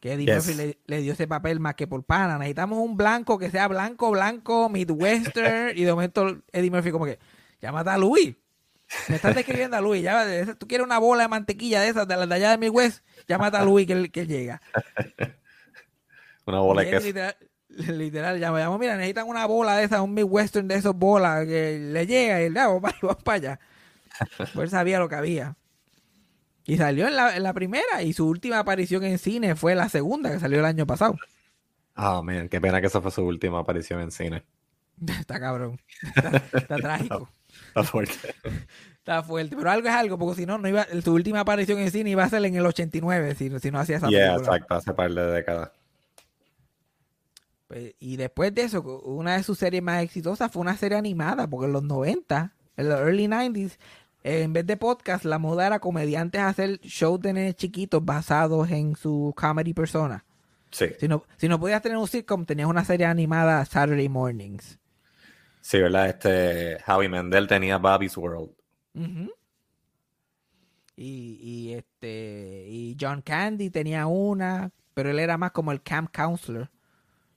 [0.00, 0.34] Que Eddie Yes.
[0.48, 2.36] Murphy le, le dio ese papel más que por pana.
[2.36, 5.70] Necesitamos un blanco que sea blanco, blanco, midwestern.
[5.78, 7.20] y de momento Eddie Murphy como que,
[7.60, 8.34] llámate a Louis.
[9.08, 10.02] Me estás describiendo a Louis.
[10.02, 10.26] Ya,
[10.58, 13.56] tú quieres una bola de mantequilla de esas, de las de allá de Midwest, llámate
[13.56, 14.60] a Louis que, que llega.
[16.46, 17.06] Una bola de queso.
[17.06, 17.36] literal,
[17.88, 21.78] literal llama, llama, mira, necesitan una bola de esas, un midwestern de esos bolas que
[21.78, 23.60] le llega y él, ya, vamos para, vamos para allá.
[24.52, 25.56] Pues sabía lo que había.
[26.64, 29.88] Y salió en la, en la primera y su última aparición en cine fue la
[29.88, 31.16] segunda, que salió el año pasado.
[31.94, 34.44] Ah, man, qué pena que esa fue su última aparición en cine.
[35.08, 35.80] Está cabrón.
[36.14, 37.28] Está, está trágico.
[37.68, 38.34] Está fuerte.
[38.98, 39.56] Está fuerte.
[39.56, 42.22] Pero algo es algo, porque si no, no iba, su última aparición en cine iba
[42.24, 44.38] a ser en el 89, si, si no hacía esa Yeah, película.
[44.38, 45.70] exacto, hace par de décadas.
[47.72, 51.48] Pues, y después de eso, una de sus series más exitosas fue una serie animada,
[51.48, 53.78] porque en los 90, en los early 90s,
[54.24, 58.70] eh, en vez de podcast, la moda era comediantes hacer shows de nenes chiquitos basados
[58.70, 60.22] en su comedy persona.
[60.70, 64.78] Sí, Si no, si no podías tener un sitcom, tenías una serie animada Saturday Mornings.
[65.62, 66.10] sí, ¿verdad?
[66.10, 68.50] Este, Howie Mendel tenía Bobby's World.
[70.94, 76.10] Y, y este y John Candy tenía una, pero él era más como el camp
[76.14, 76.70] counselor.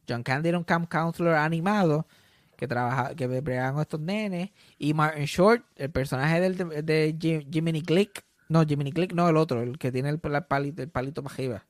[0.08, 2.08] John Candy era un camp counselor animado
[2.56, 4.52] que trabajaba, que bregaban con estos nenes.
[4.78, 9.28] Y Martin Short, el personaje del, de, de Jim- Jiminy Glick, no, Jiminy Glick no,
[9.28, 11.66] el otro, el que tiene el, el palito, el palito para arriba.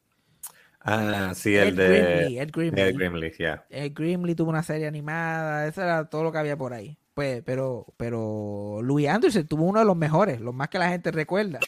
[0.87, 2.83] Ah, sí, Ed el de Grimley, Ed Grimley.
[2.83, 3.65] Ed Grimley, yeah.
[3.71, 6.95] Eh, Grimley tuvo una serie animada, eso era todo lo que había por ahí.
[7.15, 11.09] Pues, pero, pero Louis Anderson tuvo uno de los mejores, los más que la gente
[11.11, 11.59] recuerda,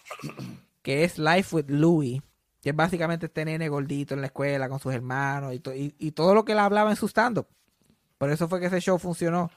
[0.83, 2.21] que es Life with Louis,
[2.61, 6.33] que es básicamente este nene gordito en la escuela con sus hermanos y, y, todo
[6.33, 7.47] lo que él hablaba en su stand-up.
[8.17, 9.51] Por eso fue que ese show funcionó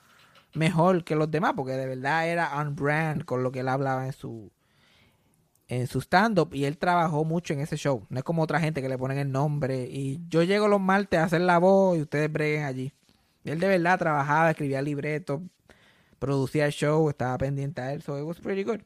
[0.55, 4.07] mejor que los demás, porque de verdad era on brand con lo que él hablaba
[4.07, 4.51] en su
[5.71, 8.05] en stand-up y él trabajó mucho en ese show.
[8.09, 11.21] No es como otra gente que le ponen el nombre y yo llego los martes
[11.21, 12.93] a hacer la voz y ustedes breguen allí.
[13.45, 15.41] Él de verdad trabajaba, escribía libretos,
[16.19, 18.81] producía el show, estaba pendiente a él, so it was pretty good.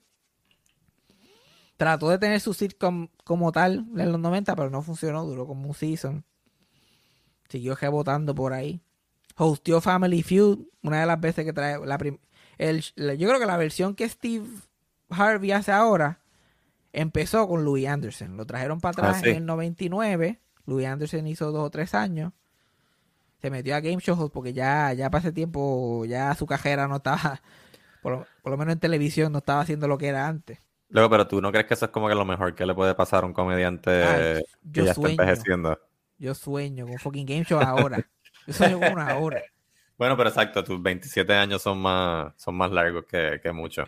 [1.77, 5.67] Trató de tener su sitcom como tal en los 90, pero no funcionó, duró como
[5.69, 6.25] un season.
[7.49, 8.81] Siguió rebotando por ahí.
[9.37, 11.99] Hostió Family Feud, una de las veces que trae la
[12.59, 14.47] el, la- yo creo que la versión que Steve
[15.11, 16.21] Harvey hace ahora
[16.93, 18.37] empezó con Louis Anderson.
[18.37, 19.31] Lo trajeron para atrás Ah, sí.
[19.31, 20.41] en el 99.
[20.67, 22.33] Louis Anderson hizo dos o tres años.
[23.43, 26.97] Se metió a Game Show porque ya, ya para ese tiempo ya su cajera no
[26.97, 27.43] estaba,
[28.03, 30.61] por lo, por lo menos en televisión, no estaba haciendo lo que era antes.
[30.95, 32.95] Luego, pero tú no crees que eso es como que lo mejor que le puede
[32.95, 35.77] pasar a un comediante Ay, que yo ya está envejeciendo.
[36.19, 38.07] Yo sueño con fucking Game Show ahora.
[38.47, 39.43] Yo sueño con una hora.
[39.97, 43.85] Bueno, pero exacto, tus 27 años son más, son más largos que, que mucho.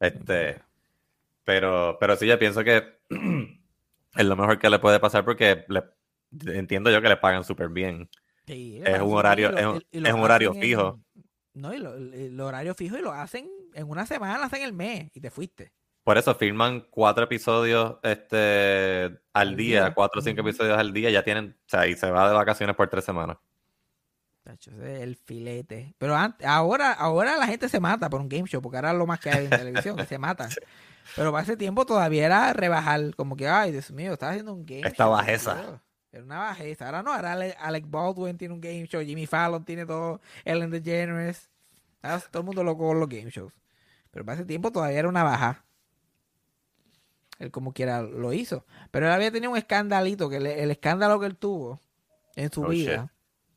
[0.00, 0.60] Este,
[1.44, 2.98] pero, pero sí, yo pienso que
[4.16, 5.84] es lo mejor que le puede pasar porque le-
[6.58, 8.08] entiendo yo que le pagan súper bien.
[8.46, 11.00] Sí, Es un horario- lo- es un- y lo es un horario en- fijo.
[11.54, 15.08] no, y lo, el, horario fijo y lo hacen en una semana, hacen el mes
[15.14, 15.70] y te fuiste.
[16.04, 19.94] Por eso filman cuatro episodios este, al día, día.
[19.94, 22.76] cuatro o cinco episodios al día, ya tienen, o sea, y se va de vacaciones
[22.76, 23.38] por tres semanas.
[24.42, 25.94] Tacho, ese es el filete.
[25.96, 28.98] Pero antes, ahora, ahora la gente se mata por un game show, porque ahora es
[28.98, 30.50] lo más que hay en televisión, que se matan.
[31.16, 34.66] Pero para ese tiempo todavía era rebajar, como que, ay, Dios mío, estás haciendo un
[34.66, 35.12] game Esta show.
[35.12, 35.80] bajeza.
[36.12, 36.84] Era una bajeza.
[36.86, 40.70] Ahora no, ahora Ale- Alec Baldwin tiene un game show, Jimmy Fallon tiene todo, Ellen
[40.70, 41.48] DeGeneres.
[42.02, 43.54] Ahora todo el mundo loco con los game shows.
[44.10, 45.64] Pero para ese tiempo todavía era una baja.
[47.44, 48.64] Él como quiera lo hizo.
[48.90, 51.80] Pero él había tenido un escandalito, que le- el escándalo que él tuvo
[52.36, 53.02] en su Oh, vida.
[53.02, 53.10] shit.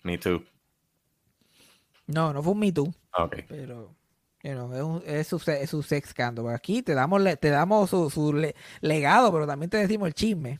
[0.04, 0.44] Me too.
[2.08, 2.94] No, no fue un Me Too.
[3.50, 3.94] Pero,
[4.44, 6.50] you know, es, un- es su, es su sex scandal.
[6.50, 10.14] Aquí te damos, le- te damos su, su le- legado, pero también te decimos el
[10.14, 10.60] chisme.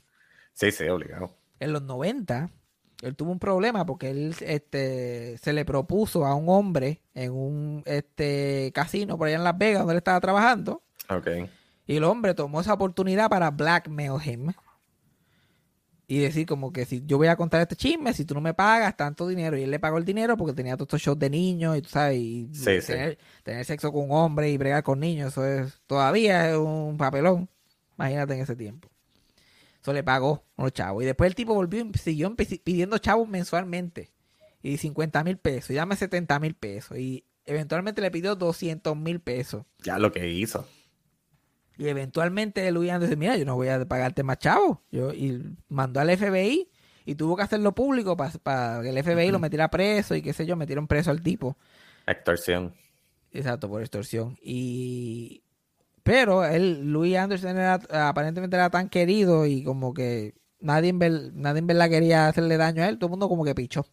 [0.54, 1.32] Sí, sí, obligado.
[1.60, 2.50] En los 90,
[3.02, 7.84] él tuvo un problema porque él este, se le propuso a un hombre en un
[7.86, 10.84] este, casino por allá en Las Vegas donde él estaba trabajando.
[11.10, 11.28] Ok.
[11.88, 14.52] Y el hombre tomó esa oportunidad para blackmail him.
[16.10, 18.54] Y decir como que si yo voy a contar este chisme, si tú no me
[18.54, 19.58] pagas tanto dinero.
[19.58, 21.90] Y él le pagó el dinero porque tenía todos estos shows de niños y tú
[21.90, 22.88] sabes, y Sí, sí.
[22.94, 26.96] tener, tener sexo con un hombre y bregar con niños, eso es todavía es un
[26.98, 27.50] papelón.
[27.98, 28.88] Imagínate en ese tiempo.
[29.82, 31.04] Eso le pagó a los chavos.
[31.04, 34.12] Y después el tipo volvió y siguió pidiendo chavos mensualmente.
[34.64, 36.98] Y 50 mil pesos, y dame 70 mil pesos.
[36.98, 39.66] Y eventualmente le pidió 200 mil pesos.
[39.84, 40.66] Ya lo que hizo.
[41.78, 44.82] Y eventualmente Luis Anderson dice, mira, yo no voy a pagarte más chavo.
[44.92, 46.70] Yo, y mandó al FBI
[47.06, 50.46] y tuvo que hacerlo público para que el FBI lo metiera preso y qué sé
[50.46, 51.56] yo, metieron preso al tipo.
[52.08, 52.74] Extorsión.
[53.32, 54.38] Exacto, por extorsión.
[54.42, 55.44] Y
[56.04, 57.76] pero él, Louis Anderson era,
[58.10, 62.58] aparentemente era tan querido y como que nadie en, ver- nadie en verdad quería hacerle
[62.58, 63.84] daño a él, todo el mundo como que pichó.
[63.84, 63.92] Todo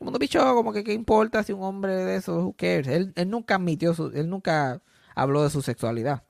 [0.00, 2.88] el mundo pichó, como que qué importa si un hombre de esos, who cares.
[2.88, 4.82] Él, él nunca admitió, su, él nunca
[5.14, 6.24] habló de su sexualidad.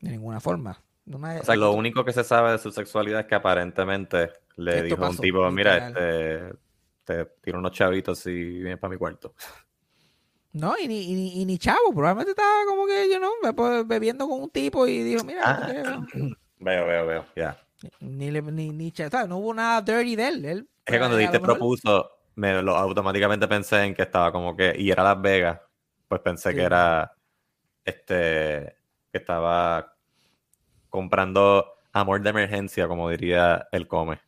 [0.00, 0.80] De ninguna forma.
[1.04, 4.30] No me- O sea, lo único que se sabe de su sexualidad es que aparentemente
[4.56, 6.54] le dijo a un tipo, mira, este,
[7.04, 9.34] te tiro unos chavitos y vienes para mi cuarto.
[10.52, 14.26] No, y ni, y, ni- y ni chavo, probablemente estaba como que, yo no, bebiendo
[14.26, 16.00] con un tipo y dijo, mira, Ah.
[16.58, 17.24] Veo, veo, veo.
[17.36, 17.58] Ya.
[18.00, 19.28] ni, ni, ni cha- ¿sabes?
[19.28, 20.44] no hubo nada dirty de él.
[20.46, 24.74] él Es que cuando dijiste propuso, me lo automáticamente pensé en que estaba como que,
[24.78, 25.60] y era Las Vegas,
[26.08, 26.56] pues pensé Sí.
[26.56, 27.12] que era,
[27.84, 28.75] este,
[29.16, 29.96] que estaba
[30.90, 34.20] comprando amor de emergencia, como diría el come.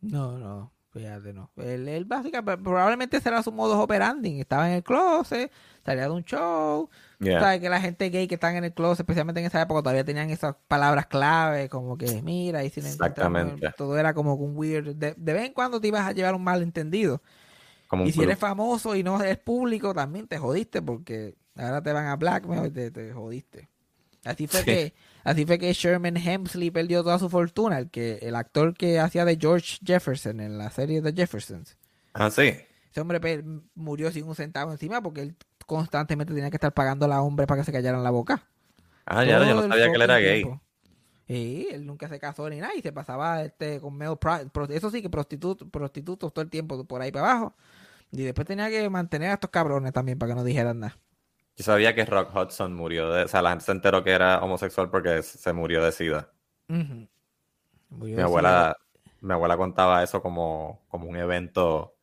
[0.00, 1.50] No, no, fíjate, no.
[1.56, 4.40] Él, él básicamente, probablemente será su modus operandi.
[4.40, 5.50] Estaba en el closet,
[5.84, 6.90] salía de un show.
[7.18, 7.40] Yeah.
[7.40, 10.04] Sabes que la gente gay que están en el closet, especialmente en esa época, todavía
[10.04, 13.72] tenían esas palabras clave, como que mira, y si Exactamente.
[13.76, 14.94] todo era como un weird.
[14.96, 17.22] De, de vez en cuando te ibas a llevar un malentendido.
[17.86, 18.24] Como Y si club.
[18.24, 22.66] eres famoso y no eres público, también te jodiste, porque ahora te van a blackmail
[22.66, 23.70] y te, te jodiste.
[24.24, 24.66] Así fue Sí.
[24.66, 28.98] que, así fue que Sherman Hemsley perdió toda su fortuna, el que, el actor que
[29.00, 31.76] hacía de George Jefferson en la serie The Jeffersons.
[32.12, 32.54] Ah, sí.
[32.90, 37.06] Ese hombre pe- murió sin un centavo encima porque él constantemente tenía que estar pagando
[37.06, 38.46] a la hombre para que se callaran la boca.
[39.06, 40.42] Ah, ya, yo no sabía que él era gay.
[40.42, 40.62] tiempo.
[41.26, 44.18] Sí, él nunca se casó ni nada y se pasaba este con medio
[44.68, 47.54] eso sí que prostitutos, prostitutos todo el tiempo por ahí para abajo.
[48.12, 50.98] Y después tenía que mantener a estos cabrones también para que no dijeran nada.
[51.56, 54.40] Yo sabía que Rock Hudson murió de, o sea, la gente se enteró que era
[54.42, 56.32] homosexual porque se murió de sida.
[56.68, 57.06] Murió
[57.90, 58.76] Mi de abuela,
[59.20, 61.94] mi abuela contaba eso como, como un evento,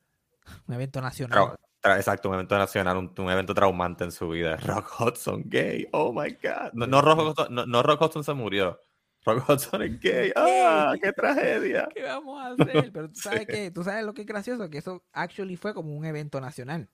[0.68, 1.56] un evento nacional.
[1.84, 4.56] exacto, un evento nacional, un, un evento traumante en su vida.
[4.58, 6.72] Rock Hudson gay, oh my god.
[6.74, 8.82] No, no, Rock, Hudson, no, no Rock Hudson se murió.
[9.26, 11.90] Rock Hudson es gay, ah, qué tragedia.
[11.94, 12.92] ¿Qué vamos a hacer?
[12.94, 13.46] Pero tú sabes Sí.
[13.48, 16.90] que, tú sabes lo que es gracioso, que eso actually fue como un evento nacional.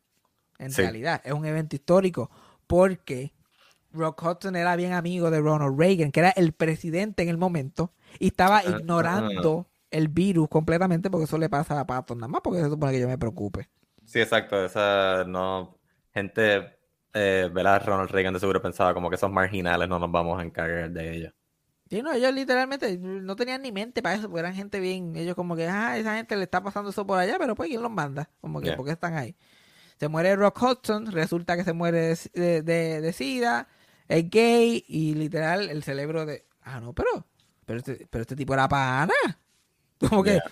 [0.60, 0.82] En Sí.
[0.82, 2.32] realidad, es un evento histórico
[2.68, 3.34] porque
[3.94, 7.92] Rock Hudson era bien amigo de Ronald Reagan, que era el presidente en el momento,
[8.20, 8.64] y estaba Ah.
[8.70, 12.92] ignorando el virus completamente porque eso le pasa a Patos nada más porque se supone
[12.92, 13.70] que yo me preocupe.
[14.06, 15.78] Sí, exacto, esa no,
[16.14, 16.78] gente,
[17.14, 17.82] eh, ¿verdad?
[17.86, 21.16] Ronald Reagan de seguro pensaba como que esos marginales no nos vamos a encargar de
[21.16, 21.34] ellos.
[21.90, 25.36] Sí, no, ellos literalmente no tenían ni mente para eso, porque eran gente bien, ellos
[25.36, 27.92] como que, ah, esa gente le está pasando eso por allá, pero pues ¿quién los
[27.92, 28.30] manda?
[28.42, 28.76] Como que, Yeah.
[28.76, 29.38] ¿por qué están ahí?
[30.00, 33.68] Se muere Rock Hudson, resulta que se muere de, de, SIDA,
[34.08, 37.26] es gay y literal el cerebro de, ah, no, pero,
[37.66, 39.14] pero este, pero este tipo era pana.
[40.10, 40.44] Como que, Yeah.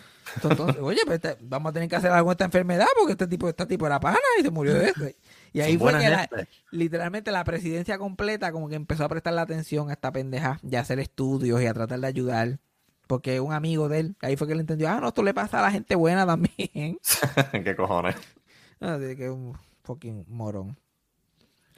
[0.49, 3.27] entonces, oye, pues este- vamos a tener que hacer algo con esta enfermedad porque este
[3.27, 5.05] tipo, este tipo era pana y se murió de eso.
[5.53, 6.27] Y ahí Son fue que la-
[6.71, 10.79] literalmente la presidencia completa como que empezó a prestarle atención a esta pendeja y a
[10.79, 12.57] hacer estudios y a tratar de ayudar.
[13.05, 15.59] Porque un amigo de él, ahí fue que le entendió, ah, no, esto le pasa
[15.59, 16.97] a la gente buena también.
[17.51, 18.15] ¿Qué cojones?
[18.79, 20.77] Así que es un fucking morón.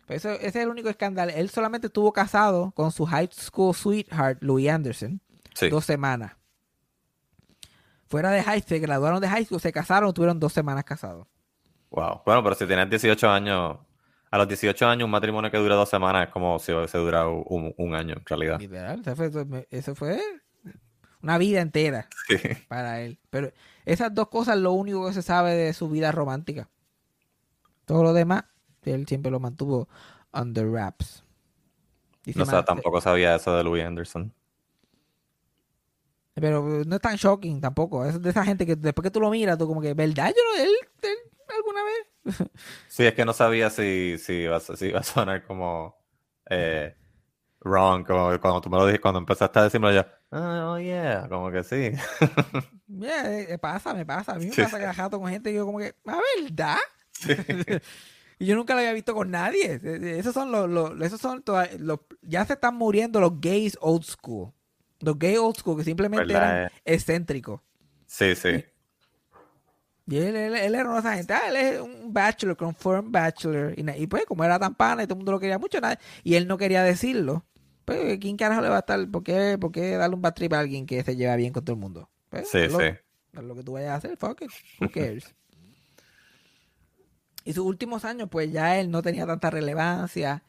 [0.06, 1.32] Pero eso, ese es el único escándalo.
[1.36, 5.20] Él solamente estuvo casado con su high school sweetheart, Louis Anderson,
[5.54, 5.70] Sí.
[5.70, 6.34] dos semanas.
[8.10, 11.28] Fuera de high school, se graduaron de high school, se casaron, tuvieron dos semanas casados.
[11.90, 12.22] Wow.
[12.26, 13.78] Bueno, pero si tienes 18 años,
[14.32, 17.32] a los 18 años un matrimonio que dura dos semanas es como si hubiese durado
[17.44, 18.60] un, un año en realidad.
[18.60, 20.22] Literal, eso fue, eso fue
[21.22, 22.08] una vida entera.
[22.28, 22.38] Sí.
[22.70, 23.20] para él.
[23.30, 23.52] Pero
[23.86, 26.70] esas dos cosas lo único que se sabe de su vida romántica.
[27.88, 28.44] Todo lo demás,
[28.84, 29.88] él siempre lo mantuvo
[30.34, 31.24] under wraps.
[32.26, 34.34] Y No sé, tampoco sabía eso de Louis Anderson.
[36.36, 38.06] Pero no es tan shocking tampoco.
[38.06, 40.34] Es de esa gente que después que tú lo miras, tú como que, ¿verdad?
[40.36, 40.70] Yo él,
[41.02, 41.18] él
[41.56, 42.04] alguna vez.
[42.90, 45.96] Sí, es que no sabía si, si, iba, a, si iba a sonar como
[46.50, 46.94] eh,
[47.62, 51.50] wrong, como cuando tú me lo dijiste, cuando empezaste a decirme yo, oh yeah, como
[51.52, 51.92] que sí.
[52.90, 54.34] Yeah, eh, eh, pasa, me pasa.
[54.34, 54.62] A mí me Sí.
[54.62, 56.78] pasa rato con gente que yo como que, ¿a verdad?
[58.40, 59.74] y yo nunca lo había visto con nadie.
[59.74, 63.40] Eh, eh, Esos son los, los- esos son toda- los, ya se están muriendo los
[63.42, 64.52] gays old school.
[65.00, 67.62] Los gays old school que simplemente ¿Verdad, eran excéntricos.
[68.06, 68.64] Sí, sí.
[70.10, 73.74] Y él, él, él era una de gente, ah, él es un bachelor, confirmed bachelor.
[73.78, 76.36] Y, pues, como era tan pana y todo el mundo lo quería mucho, nada, y
[76.36, 77.46] él no quería decirlo.
[77.84, 79.06] Pues, ¿quién carajo le va a estar?
[79.12, 81.66] ¿Por qué, por qué darle un bad trip a alguien que se lleva bien con
[81.66, 82.10] todo el mundo?
[82.30, 82.86] Pues, Sí, lo, sí.
[83.34, 84.50] lo que tú vayas a hacer, fuck it,
[84.80, 85.36] who cares?
[87.48, 90.44] Y sus últimos años, pues ya él no tenía tanta relevancia.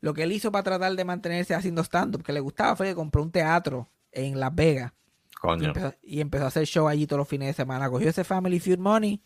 [0.00, 2.94] Lo que él hizo para tratar de mantenerse haciendo stand-up, que le gustaba, fue que
[2.94, 4.92] compró un teatro en Las Vegas.
[5.30, 5.66] Y Coño.
[5.68, 7.88] empezó, y empezó a hacer show allí todos los fines de semana.
[7.88, 9.22] Cogió ese Family Feud Money,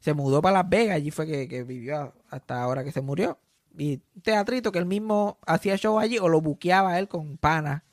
[0.00, 3.38] se mudó para Las Vegas, allí fue que, que vivió hasta ahora que se murió.
[3.78, 7.84] Y un teatrito que él mismo hacía show allí o lo buqueaba él con pana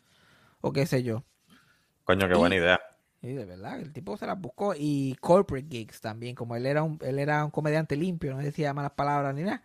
[0.62, 1.24] o qué sé yo.
[2.06, 2.80] Coño, qué Y- buena idea.
[3.24, 4.76] Y de verdad, el tipo se las buscó.
[4.78, 8.74] Y corporate gigs también, como él era un, él era un comediante limpio, no decía
[8.74, 9.64] malas palabras ni nada.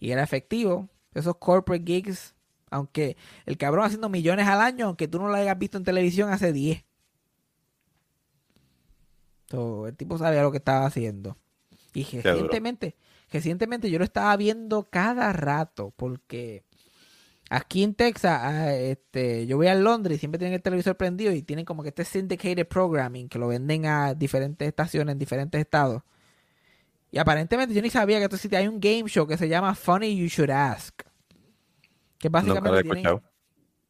[0.00, 0.88] Y era efectivo.
[1.14, 2.34] Esos corporate gigs,
[2.70, 6.30] aunque el cabrón haciendo millones al año, aunque tú no lo hayas visto en televisión
[6.30, 6.84] hace 10.
[9.48, 11.36] So, el tipo sabía lo que estaba haciendo.
[11.94, 12.96] Y recientemente,
[13.30, 16.64] recientemente yo lo estaba viendo cada rato porque
[17.50, 21.32] aquí en Texas, ah, este, yo voy a Londres y siempre tienen el televisor prendido
[21.32, 25.60] y tienen como que este syndicated programming que lo venden a diferentes estaciones en diferentes
[25.60, 26.02] estados.
[27.10, 29.74] Y aparentemente yo ni sabía que esto sí hay un game show que se llama
[29.74, 31.00] Funny You Should Ask.
[32.18, 33.22] Que básicamente tienen-.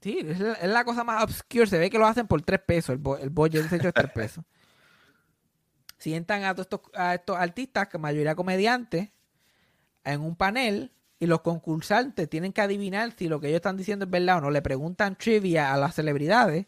[0.01, 1.67] Sí, es la, es la cosa más obscure.
[1.67, 2.91] Se ve que lo hacen por tres pesos.
[2.91, 4.45] El, bo- el budget de hecho es tres pesos.
[5.99, 9.11] Sientan a todos estos, a estos artistas, que mayoría comediantes,
[10.05, 14.05] en un panel y los concursantes tienen que adivinar si lo que ellos están diciendo
[14.05, 14.51] es verdad o no.
[14.51, 16.67] Le preguntan trivia a las celebridades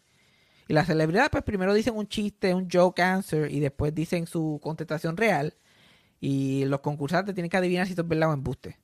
[0.68, 4.60] y las celebridades pues primero dicen un chiste, un joke answer y después dicen su
[4.62, 5.54] contestación real
[6.20, 8.78] y los concursantes tienen que adivinar si esto es verdad o embuste.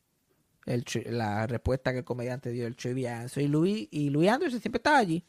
[0.64, 3.42] El, la respuesta que el comediante dio, el trivia answer.
[3.42, 5.24] Y Louis, y Louis Anderson siempre estaba allí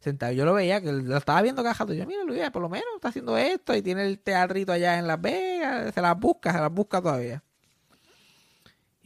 [0.00, 0.32] sentado.
[0.32, 1.92] Yo lo veía, que lo estaba viendo cajado.
[1.92, 5.06] Yo, mira, Luis, por lo menos está haciendo esto y tiene el teatrito allá en
[5.06, 5.92] Las Vegas.
[5.94, 7.42] Se las busca, se las busca todavía.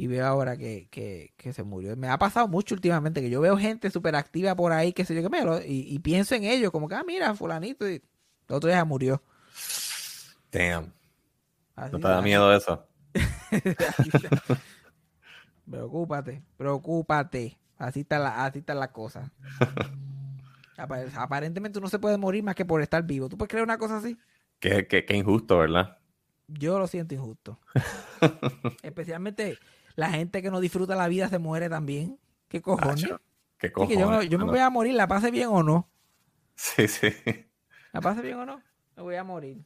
[0.01, 1.97] Y veo ahora que, que, que se murió.
[1.97, 5.13] Me ha pasado mucho últimamente que yo veo gente súper activa por ahí, que sé
[5.15, 7.95] yo qué me lo- y, y pienso en ellos, como que, ah, mira, fulanito, y
[7.95, 8.03] el
[8.55, 9.21] otro día murió.
[10.53, 10.93] Damn.
[11.75, 12.87] Así- ¿No te da así- miedo eso?
[15.71, 17.59] Preocúpate, preocúpate.
[17.77, 19.33] Así está la, así está la cosa.
[20.77, 23.29] Apa- Aparentemente uno se puede morir más que por estar vivo.
[23.29, 24.17] ¿Tú puedes creer una cosa así?
[24.61, 25.99] Qué, qué- qué injusto, ¿verdad?
[26.47, 27.59] Yo lo siento injusto.
[28.83, 29.59] Especialmente
[29.99, 32.19] la gente que no disfruta la vida se muere también.
[32.49, 33.05] ¿Qué cojones?
[33.05, 33.21] Acho,
[33.59, 33.89] Qué Sí, cojones.
[33.89, 35.89] que yo, me, yo me voy a morir, la pase bien o no.
[36.57, 37.09] Sí, sí.
[37.93, 38.63] La pase bien o no,
[38.97, 39.59] me voy a morir.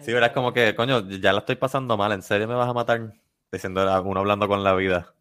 [0.00, 0.28] Sí, ¿verdad?
[0.30, 2.12] Es como que, coño, ya la estoy pasando mal.
[2.12, 3.14] ¿En serio me vas a matar?
[3.50, 5.14] Diciendo a uno hablando con la vida.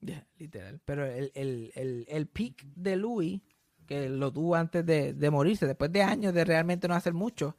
[0.00, 0.80] Ya, literal.
[0.84, 3.40] Pero el, el, el, el peak de Louis,
[3.86, 7.56] que lo tuvo antes de, de morirse, después de años de realmente no hacer mucho,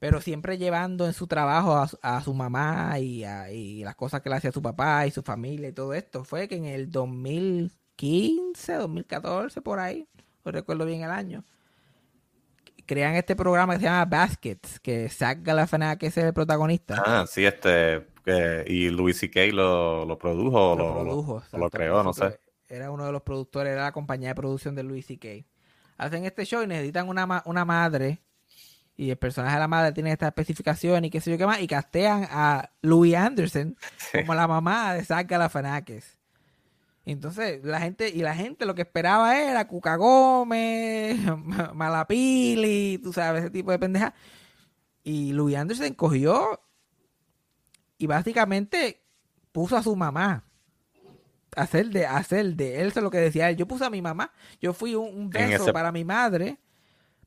[0.00, 3.94] pero siempre llevando en su trabajo a, su- a su mamá y, a- y las
[3.94, 6.64] cosas que le hacía su papá y su familia y todo esto, fue que en
[6.64, 10.08] el 2015, 2014, por ahí,
[10.44, 11.44] no recuerdo bien el año,
[12.86, 17.00] crean este programa que se llama Baskets, que Zach Galifianakis es el protagonista.
[17.06, 18.06] Ah, sí, este.
[18.66, 19.46] y Louis C.K.
[19.52, 21.42] lo, lo produjo o lo lo, lo- produjo.
[21.52, 22.40] o lo creó, no sé.
[22.68, 25.28] Era uno de los productores, era la compañía de producción de Louis C.K.
[25.98, 28.20] Hacen este show y necesitan una, ma- una madre.
[29.00, 31.60] Y el personaje de la madre tiene esta especificación y qué sé yo qué más.
[31.62, 33.74] Y castean a Louis Anderson
[34.12, 36.18] como la mamá de Zach Galifianakis.
[37.06, 41.18] Entonces, la gente, y la gente lo que esperaba era Cuca Gómez,
[41.74, 44.12] Malapili, tú sabes, ese tipo de pendeja.
[45.02, 46.60] Y Louis Anderson cogió
[47.96, 49.02] y básicamente
[49.50, 50.44] puso a su mamá
[51.56, 53.84] a hacer de a hacer de él eso es lo que decía él yo puse
[53.84, 54.30] a mi mamá
[54.60, 56.58] yo fui un, beso ese- para mi madre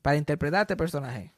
[0.02, 1.34] para interpretar a este personaje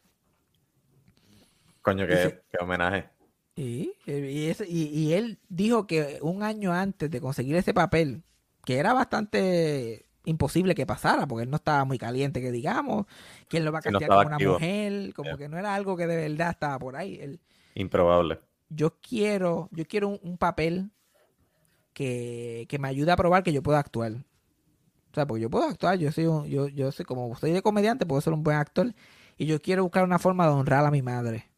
[1.87, 3.09] Coño, qué, homenaje.
[3.55, 8.23] y, y, ese- y- y él dijo que un año antes de conseguir ese papel
[8.65, 13.07] que era bastante imposible que pasara porque él no estaba muy caliente que digamos
[13.49, 15.37] que él lo va a Sí, no castear como una mujer como Yeah.
[15.39, 17.41] que no era algo que de verdad estaba por ahí él
[17.75, 18.41] Improbable.
[18.69, 20.91] yo quiero, yo quiero un, un papel
[21.93, 24.13] que, que me ayude a probar que yo puedo actuar.
[24.13, 27.63] O sea, porque yo puedo actuar, yo soy un, yo, yo soy como soy de
[27.63, 28.95] comediante, puedo ser un buen actor.
[29.39, 31.51] Y yo quiero buscar una forma de honrar a mi madre.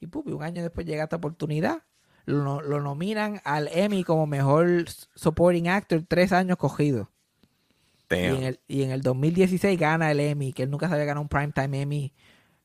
[0.00, 1.82] Y pupi, un año después llega esta oportunidad.
[2.26, 4.84] Lo, lo nominan al Emmy como mejor
[5.14, 7.08] supporting actor tres años cogidos.
[8.10, 11.06] Y en, el, y en el 2016 gana el Emmy, que él nunca se había
[11.06, 12.12] ganado un Primetime Emmy.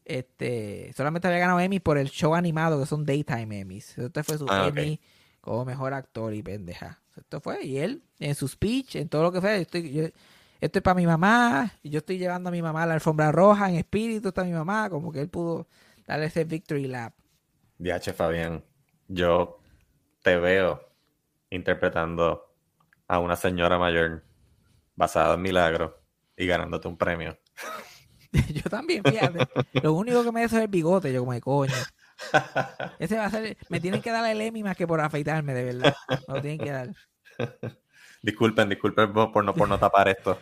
[0.04, 3.98] Este, solamente había ganado Emmy por el show animado, que son Daytime Emmys.
[3.98, 4.68] Este fue su Ah.
[4.68, 5.00] Emmy
[5.42, 7.02] como mejor actor y pendeja.
[7.16, 10.08] Esto fue, y él, en su speech, en todo lo que fue, estoy, yo-
[10.60, 13.32] esto es para mi mamá, y yo estoy llevando a mi mamá a la alfombra
[13.32, 15.68] roja, en espíritu está mi mamá, como que él pudo
[16.08, 17.14] darle ese victory lap.
[17.78, 18.64] DH Fabián,
[19.08, 19.60] yo
[20.22, 20.92] te veo
[21.50, 22.56] interpretando
[23.08, 24.24] a una señora mayor
[24.96, 25.94] basada en milagros
[26.38, 27.38] y ganándote un premio.
[28.54, 29.48] yo también, fíjate.
[29.82, 31.74] Lo único que me da eso es el bigote, yo como de coño.
[33.00, 35.64] Ese va a ser, me tienen que dar el Emmy más que por afeitarme, de
[35.66, 35.96] verdad.
[36.28, 36.90] Me lo tienen que dar.
[38.22, 40.40] Disculpen, disculpen por no, por no tapar esto.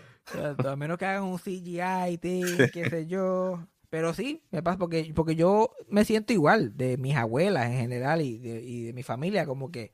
[0.65, 3.67] A menos que hagan un CGI, thing, qué sé yo.
[3.93, 8.23] Pero sí, me pasa porque, porque yo me siento igual de mis abuelas en general
[8.23, 9.91] y de, y de mi familia, como que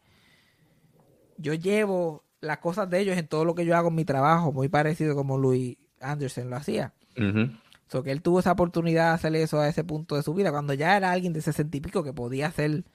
[1.35, 4.53] yo llevo las cosas de ellos en todo lo que yo hago en mi trabajo,
[4.53, 6.93] muy parecido como Louis Anderson lo hacía.
[7.17, 7.51] Ujú.
[7.87, 10.51] So que él tuvo esa oportunidad de hacer eso a ese punto de su vida,
[10.51, 12.85] cuando ya era alguien de sesenta y pico que podía ser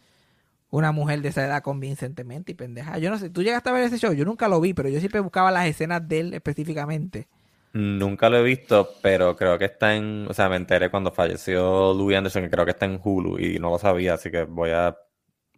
[0.71, 2.97] una mujer de esa edad convincentemente y pendeja.
[2.97, 5.01] Yo no sé, tú llegaste a ver ese show, yo nunca lo vi, pero yo
[5.01, 7.29] siempre buscaba las escenas de él específicamente.
[7.75, 11.93] Nunca lo he visto, pero creo que está en, o sea, me enteré cuando falleció
[11.93, 14.71] Louis Anderson, que creo que está en Hulu y no lo sabía, así que voy
[14.71, 14.97] a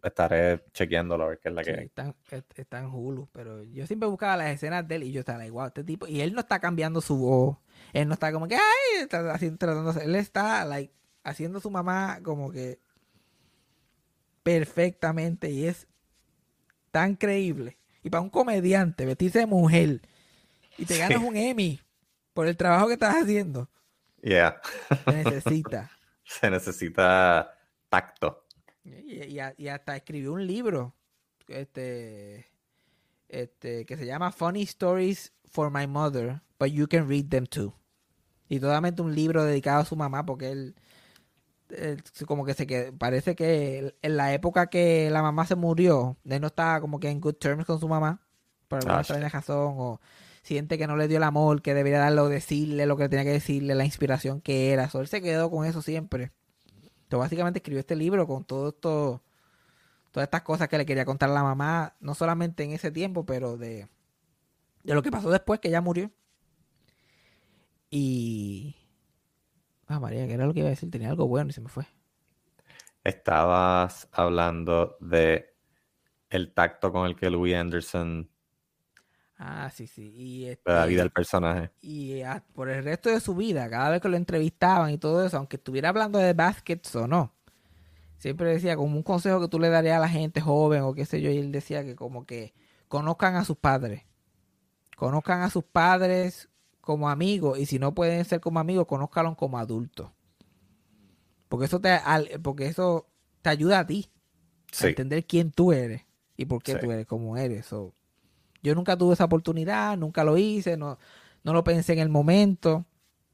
[0.01, 2.15] estaré chequeándolo a ver qué es la Sí, que está,
[2.55, 5.67] está en Hulu, pero yo siempre buscaba las escenas de él y yo estaba wow,
[5.67, 7.57] este tipo, y él no está cambiando su voz,
[7.93, 10.91] él no está como que, ay, está haciendo, tratando él está, like,
[11.23, 12.79] haciendo su mamá como que
[14.41, 15.87] perfectamente y es
[16.89, 17.77] tan creíble.
[18.01, 20.01] Y para un comediante, vestirse de mujer
[20.79, 21.79] y te ganas un Emmy
[22.37, 23.67] por el trabajo que estás haciendo,
[24.21, 24.61] Yeah.
[25.05, 25.89] se necesita.
[26.23, 27.51] Se necesita
[27.89, 28.45] tacto.
[28.83, 30.93] Y, y a- y hasta escribió un libro
[31.47, 32.45] este,
[33.29, 37.73] este, que se llama Funny Stories for My Mother, but you can read them too.
[38.49, 40.75] Y totalmente un libro dedicado a su mamá porque él,
[41.69, 46.17] él como que se que parece que en la época que la mamá se murió,
[46.25, 48.21] él no estaba como que en good terms con su mamá,
[48.67, 50.01] por alguna Ah, extraña razón, o
[50.47, 53.25] siente que no le dio el amor que debería darle o decirle lo que tenía
[53.25, 54.89] que decirle, la inspiración que era.
[54.89, 56.31] So, él se quedó con eso siempre.
[57.03, 59.23] Entonces, básicamente escribió este libro con todo esto,
[60.11, 63.25] todas estas cosas que le quería contar a la mamá, no solamente en ese tiempo,
[63.25, 63.87] pero de,
[64.83, 66.11] de lo que pasó después que ella murió.
[67.89, 68.75] Y...
[69.87, 70.89] Ah, María, ¿qué era lo que iba a decir?
[70.89, 71.85] Tenía algo bueno y se me fue.
[73.03, 75.55] Estabas hablando de
[76.29, 78.29] el tacto con el que Louis Anderson
[79.37, 80.01] Ah, sí, sí.
[80.15, 81.71] Y, le da este, vida al personaje.
[81.81, 82.21] y
[82.53, 85.57] por el resto de su vida, cada vez que lo entrevistaban y todo eso, aunque
[85.57, 87.33] estuviera hablando de baskets o no,
[88.17, 91.05] siempre decía como un consejo que tú le darías a la gente joven o qué
[91.05, 92.53] sé yo, y él decía que como que
[92.87, 94.03] conozcan a sus padres,
[94.95, 96.49] conozcan a sus padres
[96.81, 100.09] como amigos y si no pueden ser como amigos, conózcalos como adultos.
[101.49, 103.07] Porque eso te, al- porque eso
[103.41, 104.09] te ayuda a ti
[104.81, 106.01] a entender quién tú eres
[106.35, 106.79] y por qué Sí.
[106.79, 107.65] tú eres como eres.
[107.67, 107.93] So,
[108.67, 110.99] yo nunca tuve esa oportunidad, nunca lo hice, no,
[111.43, 112.85] no lo pensé en el momento.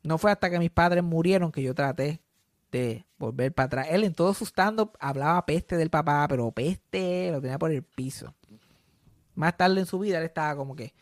[0.04, 2.22] No fue hasta que mis padres murieron que yo traté
[2.72, 3.88] de volver para atrás.
[3.90, 7.84] Él en todo su stand-up hablaba peste del papá, pero peste lo tenía por el
[7.84, 8.34] piso.
[9.36, 10.94] Más tarde en su vida él estaba como que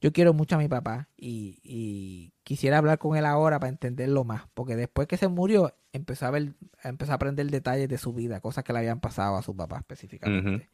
[0.00, 4.24] yo quiero mucho a mi papá y, y quisiera hablar con él ahora para entenderlo
[4.24, 4.42] más.
[4.54, 8.40] Porque después que se murió empezó a ver, empezó a aprender detalles de su vida,
[8.40, 10.68] cosas que le habían pasado a su papá específicamente.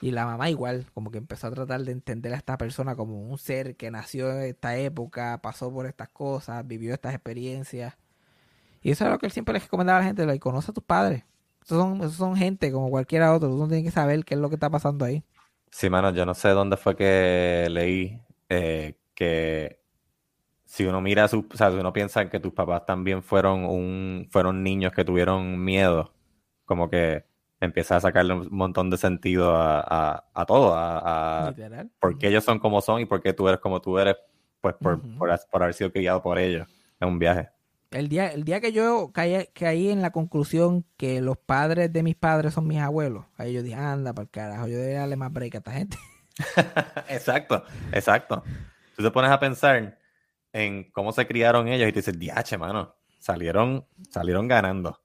[0.00, 3.20] Y la mamá igual, como que empezó a tratar de entender a esta persona como
[3.20, 7.96] un ser que nació en esta época, pasó por estas cosas, vivió estas experiencias.
[8.80, 10.74] Y eso es lo que él siempre les recomendaba a la gente, like, conoce a
[10.74, 11.24] tus padres.
[11.64, 14.40] Esos son, esos son gente como cualquiera otro, tú no tienes que saber qué es
[14.40, 15.24] lo que está pasando ahí.
[15.70, 19.80] Sí, mano, yo no sé dónde fue que leí eh, que
[20.64, 23.64] si uno mira a sus, o sea, si uno piensa que tus papás también fueron
[23.64, 26.14] un, fueron niños que tuvieron miedo,
[26.64, 27.24] como que
[27.60, 31.54] empieza a sacarle un montón de sentido a, a, a todo, a, a
[31.98, 34.16] por qué ellos son como son y por qué tú eres como tú eres,
[34.60, 35.18] pues por, Ujú.
[35.18, 36.68] por, por haber sido criado por ellos
[37.00, 37.50] en un viaje.
[37.90, 42.02] El día, el día que yo caí, caí en la conclusión que los padres de
[42.02, 45.16] mis padres son mis abuelos, ahí yo dije, anda para el carajo, yo debería darle
[45.16, 45.96] más break a esta gente.
[47.08, 48.44] Exacto, exacto.
[48.96, 49.98] Tú te pones a pensar
[50.52, 55.00] en cómo se criaron ellos y te dices, diache, mano, salieron, salieron ganando.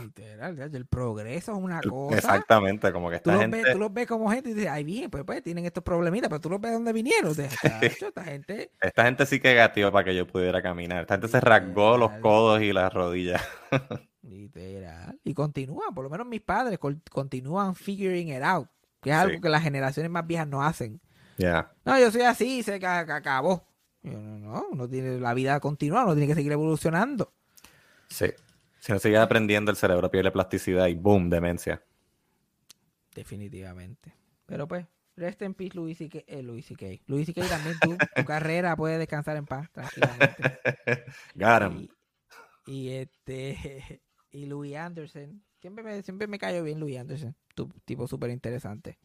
[0.00, 2.16] Literal, el progreso es una cosa.
[2.18, 3.62] Exactamente, como que Tú esta los, gente...
[3.62, 6.28] ves, tú los ves como gente y dices, ay, bien, pues, pues tienen estos problemitas,
[6.28, 7.34] pero tú los ves de dónde vinieron.
[7.34, 11.00] De, "Chacho, esta gente, Esta gente sí que gateó para que yo pudiera caminar.
[11.02, 13.42] Esta gente se rasgó los codos y las rodillas.
[14.22, 15.18] literal.
[15.24, 16.78] Y continúan, por lo menos mis padres
[17.10, 18.68] continúan figuring it out,
[19.00, 19.40] que es algo Sí.
[19.40, 21.00] que las generaciones más viejas no hacen.
[21.38, 21.72] Ya.
[21.84, 23.64] No, yo soy así, se ca- ca- acabó.
[24.02, 27.32] Yo, no, no, uno tiene, la vida continúa, uno tiene que seguir evolucionando.
[28.08, 28.26] Sí.
[28.80, 31.82] Si no sigues aprendiendo, el cerebro pierde plasticidad y boom, demencia.
[33.14, 34.14] Definitivamente.
[34.46, 36.20] Pero pues, rest in peace, Luis C.K.
[36.26, 37.02] Eh, Luis C.K.
[37.06, 37.48] Luis C.K.
[37.48, 40.56] también tú, tu carrera puede descansar en paz, tranquilamente.
[41.34, 41.88] Got him.
[42.66, 45.42] Y, y este y Louis Anderson.
[45.60, 47.34] Siempre me, siempre me cayó bien Louis Anderson.
[47.54, 48.98] Tu, tipo súper interesante.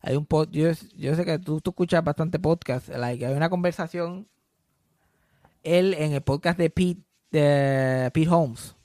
[0.00, 2.88] Hay un pod, yo, yo sé que tú, tú escuchas bastante podcast.
[2.88, 4.28] Like, hay una conversación.
[5.62, 8.76] Él en el podcast de Pete, de Pete Holmes.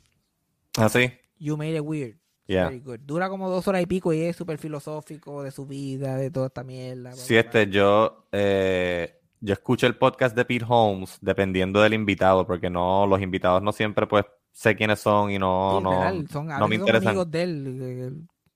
[0.77, 1.11] ¿Ah, sí?
[1.37, 2.17] You made it weird.
[2.45, 2.65] Yeah.
[2.65, 2.99] Very good.
[3.01, 6.47] Dura como dos horas y pico y es súper filosófico de su vida, de toda
[6.47, 7.11] esta mierda.
[7.11, 11.93] bla, Sí, bla, este, yo, eh, yo escucho el podcast de Pete Holmes dependiendo del
[11.93, 16.27] invitado, porque no, los invitados no siempre, pues, sé quiénes son y no, Sí, no,
[16.31, 17.09] son, no me interesan.
[17.09, 17.79] amigos de él.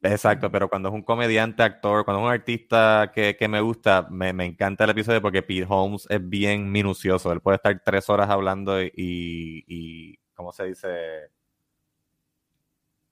[0.04, 3.62] eh, Exacto, pero cuando es un comediante, actor, cuando es un artista que, que me
[3.62, 7.32] gusta, me, me encanta el episodio porque Pete Holmes es bien minucioso.
[7.32, 10.88] Él puede estar tres horas hablando y, y ¿cómo se dice?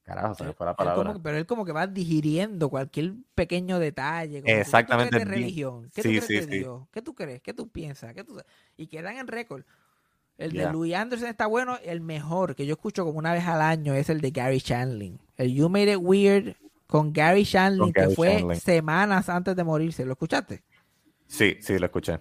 [0.05, 1.19] Carajo, se me fue la Él como palabra.
[1.23, 4.41] pero él como que va digiriendo cualquier pequeño detalle.
[4.43, 5.91] como Exactamente, ¿Qué tú crees de religión?
[5.95, 6.59] ¿Qué sí, tú crees sí, de sí.
[6.59, 6.83] Dios?
[6.91, 7.41] ¿Qué tú crees?
[7.41, 8.13] ¿Qué tú piensas?
[8.13, 8.39] ¿Qué tú...
[8.77, 9.63] Y quedan en récord.
[10.37, 11.77] El de Louis Anderson está bueno.
[11.83, 15.17] El mejor que yo escucho como una vez al año es el de Gary Shandling.
[15.37, 16.55] El You Made It Weird
[16.87, 20.05] con Gary Con Gary que fue semanas antes de morirse.
[20.05, 20.61] ¿Lo escuchaste?
[21.25, 22.19] Sí, sí, lo escuché.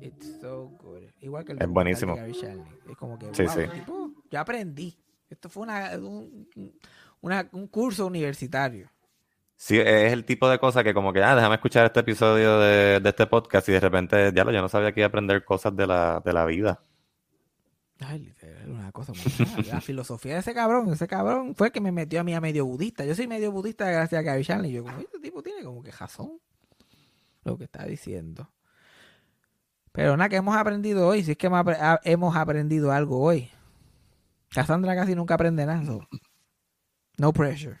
[0.00, 1.04] It's so good.
[1.20, 2.14] Igual que el Es buenísimo.
[2.14, 2.78] de Gary Shandling.
[2.90, 4.98] Es como que, Sí, wow, tipo, yo aprendí.
[5.30, 6.46] Esto fue una, un,
[7.24, 8.90] una- un curso universitario.
[9.56, 13.00] Sí, es el tipo de cosa que como que, ah, déjame escuchar este episodio de,
[13.00, 15.44] de este podcast y de repente, ya lo, yo no sabía que iba a aprender
[15.44, 16.80] cosas de la, de la vida.
[18.00, 19.64] Ay, literal, una cosa muy.
[19.68, 22.40] La filosofía de ese cabrón, ese cabrón fue el que me metió a mí a
[22.40, 23.04] medio budista.
[23.04, 24.72] Yo soy medio budista gracias a Gary Shandling.
[24.72, 26.38] Yo como, este tipo tiene como que razón
[27.44, 28.50] lo que está diciendo.
[29.92, 31.22] Pero nada, que hemos aprendido hoy.
[31.22, 33.48] Si es que hemos apre- a- hemos aprendido algo hoy.
[34.50, 35.84] Cassandra casi nunca aprende nada.
[35.86, 36.00] so,
[37.16, 37.80] No pressure.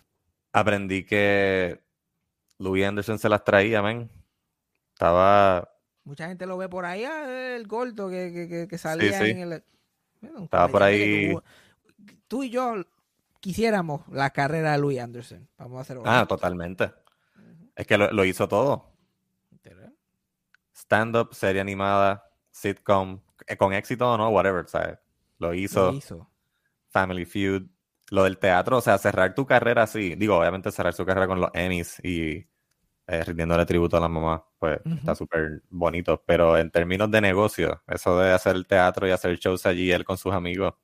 [0.52, 1.82] Aprendí que
[2.58, 4.10] Louis Anderson se las traía, man.
[4.92, 5.68] Estaba,
[6.04, 9.30] Mucha gente lo ve por ahí, ah, el gordo que, que, que, que salía sí.
[9.30, 9.64] en el...
[10.20, 11.34] Bueno, Estaba por ahí.
[12.28, 12.74] Tú y yo
[13.40, 15.48] quisiéramos la carrera de Louis Anderson.
[15.56, 16.92] Vamos a hacer ah, totalmente.
[17.74, 18.92] Es que lo, lo hizo todo.
[20.74, 24.98] Stand-up, serie animada, sitcom, eh, con éxito o no, whatever, ¿sabes?
[25.38, 25.92] Lo hizo.
[25.92, 26.30] Lo hizo.
[26.88, 27.62] Family Feud,
[28.14, 31.40] lo del teatro, o sea, cerrar tu carrera así, digo, obviamente cerrar su carrera con
[31.40, 32.46] los Emmys y
[33.06, 37.82] eh, rindiéndole tributo a la mamá, pues está súper bonito, pero en términos de negocio,
[37.86, 40.74] eso de hacer el teatro y hacer shows allí, él con sus amigos,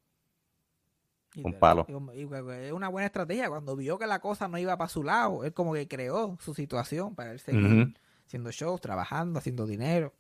[1.32, 1.86] Y Un palo.
[1.88, 3.48] Es una buena estrategia.
[3.48, 6.54] Cuando vio que la cosa no iba para su lado, él como que creó su
[6.54, 7.94] situación para él seguir
[8.26, 10.12] haciendo shows, trabajando, haciendo dinero.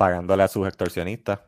[0.00, 1.40] pagándole a sus extorsionistas.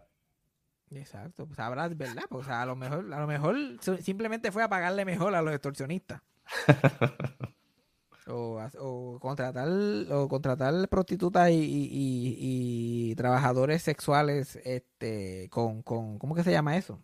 [0.95, 2.24] Exacto, pues habrá, ¿verdad?
[2.28, 3.57] Pues a lo mejor, a lo mejor
[4.03, 6.20] simplemente fue a pagarle mejor a los extorsionistas.
[8.26, 9.68] o, o contratar
[10.11, 16.53] o contratar prostitutas y, y- y- y trabajadores sexuales este con, con ¿cómo que se
[16.53, 17.01] llama eso?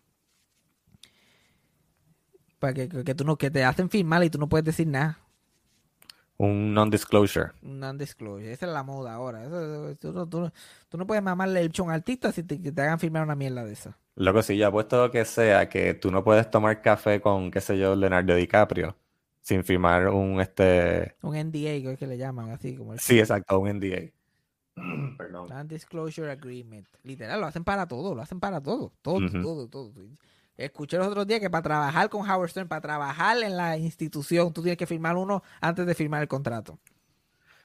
[2.59, 4.87] Para que, que, que tú no, que te hacen firmar y tú no puedes decir
[4.87, 5.19] nada.
[6.41, 7.51] Un non-disclosure.
[7.63, 8.51] Un non-disclosure.
[8.51, 9.43] Esa es la moda ahora.
[9.43, 10.53] Eso- tú, no- tú no-
[10.87, 13.35] tú no puedes mamarle el a un artista si te, que te hagan firmar una
[13.35, 13.97] mierda de esa.
[14.15, 17.77] Loco, si yo apuesto que sea que tú no puedes tomar café con, qué sé
[17.77, 18.95] yo, Leonardo DiCaprio
[19.41, 21.15] sin firmar un, este...
[21.23, 24.11] Un NDA, que es que le llaman así como el Sí, exacto, un NDA.
[25.17, 25.49] Perdón.
[25.49, 26.87] Non-disclosure agreement.
[27.03, 28.93] Literal, lo hacen para todo, lo hacen para todo.
[29.01, 29.91] Todo, todo, todo.
[30.59, 34.51] Escuché los otros días que para trabajar con Howard Stern, para trabajar en la institución,
[34.53, 36.77] tú tienes que firmar uno antes de firmar el contrato.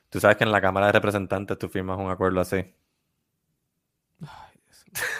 [0.08, 2.64] Tú sabes que en la Cámara de Representantes tú firmas un acuerdo así.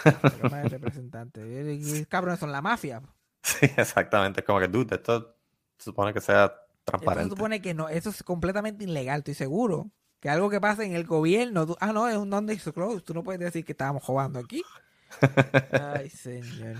[0.05, 1.75] Pero no es representante.
[1.75, 3.03] Y- Cabrones son la mafia.
[3.43, 4.41] Sí, exactamente.
[4.41, 5.37] Es como que, dude, esto
[5.79, 7.31] se supone que sea Esto se transparente.
[7.31, 9.91] supone que no, eso es completamente ilegal, estoy seguro.
[10.21, 13.23] Que algo que pase en el gobierno, tú- ah, no, es un non-disclosure, tú no
[13.25, 14.63] puedes decir que estábamos jugando aquí.
[15.73, 16.77] Ay, señor.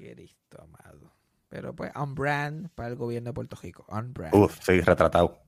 [0.00, 1.14] Cristo amado.
[1.48, 3.84] Pero pues, on brand para el gobierno de Puerto Rico.
[3.88, 4.34] On brand.
[4.34, 5.42] Uf, sí, retratado.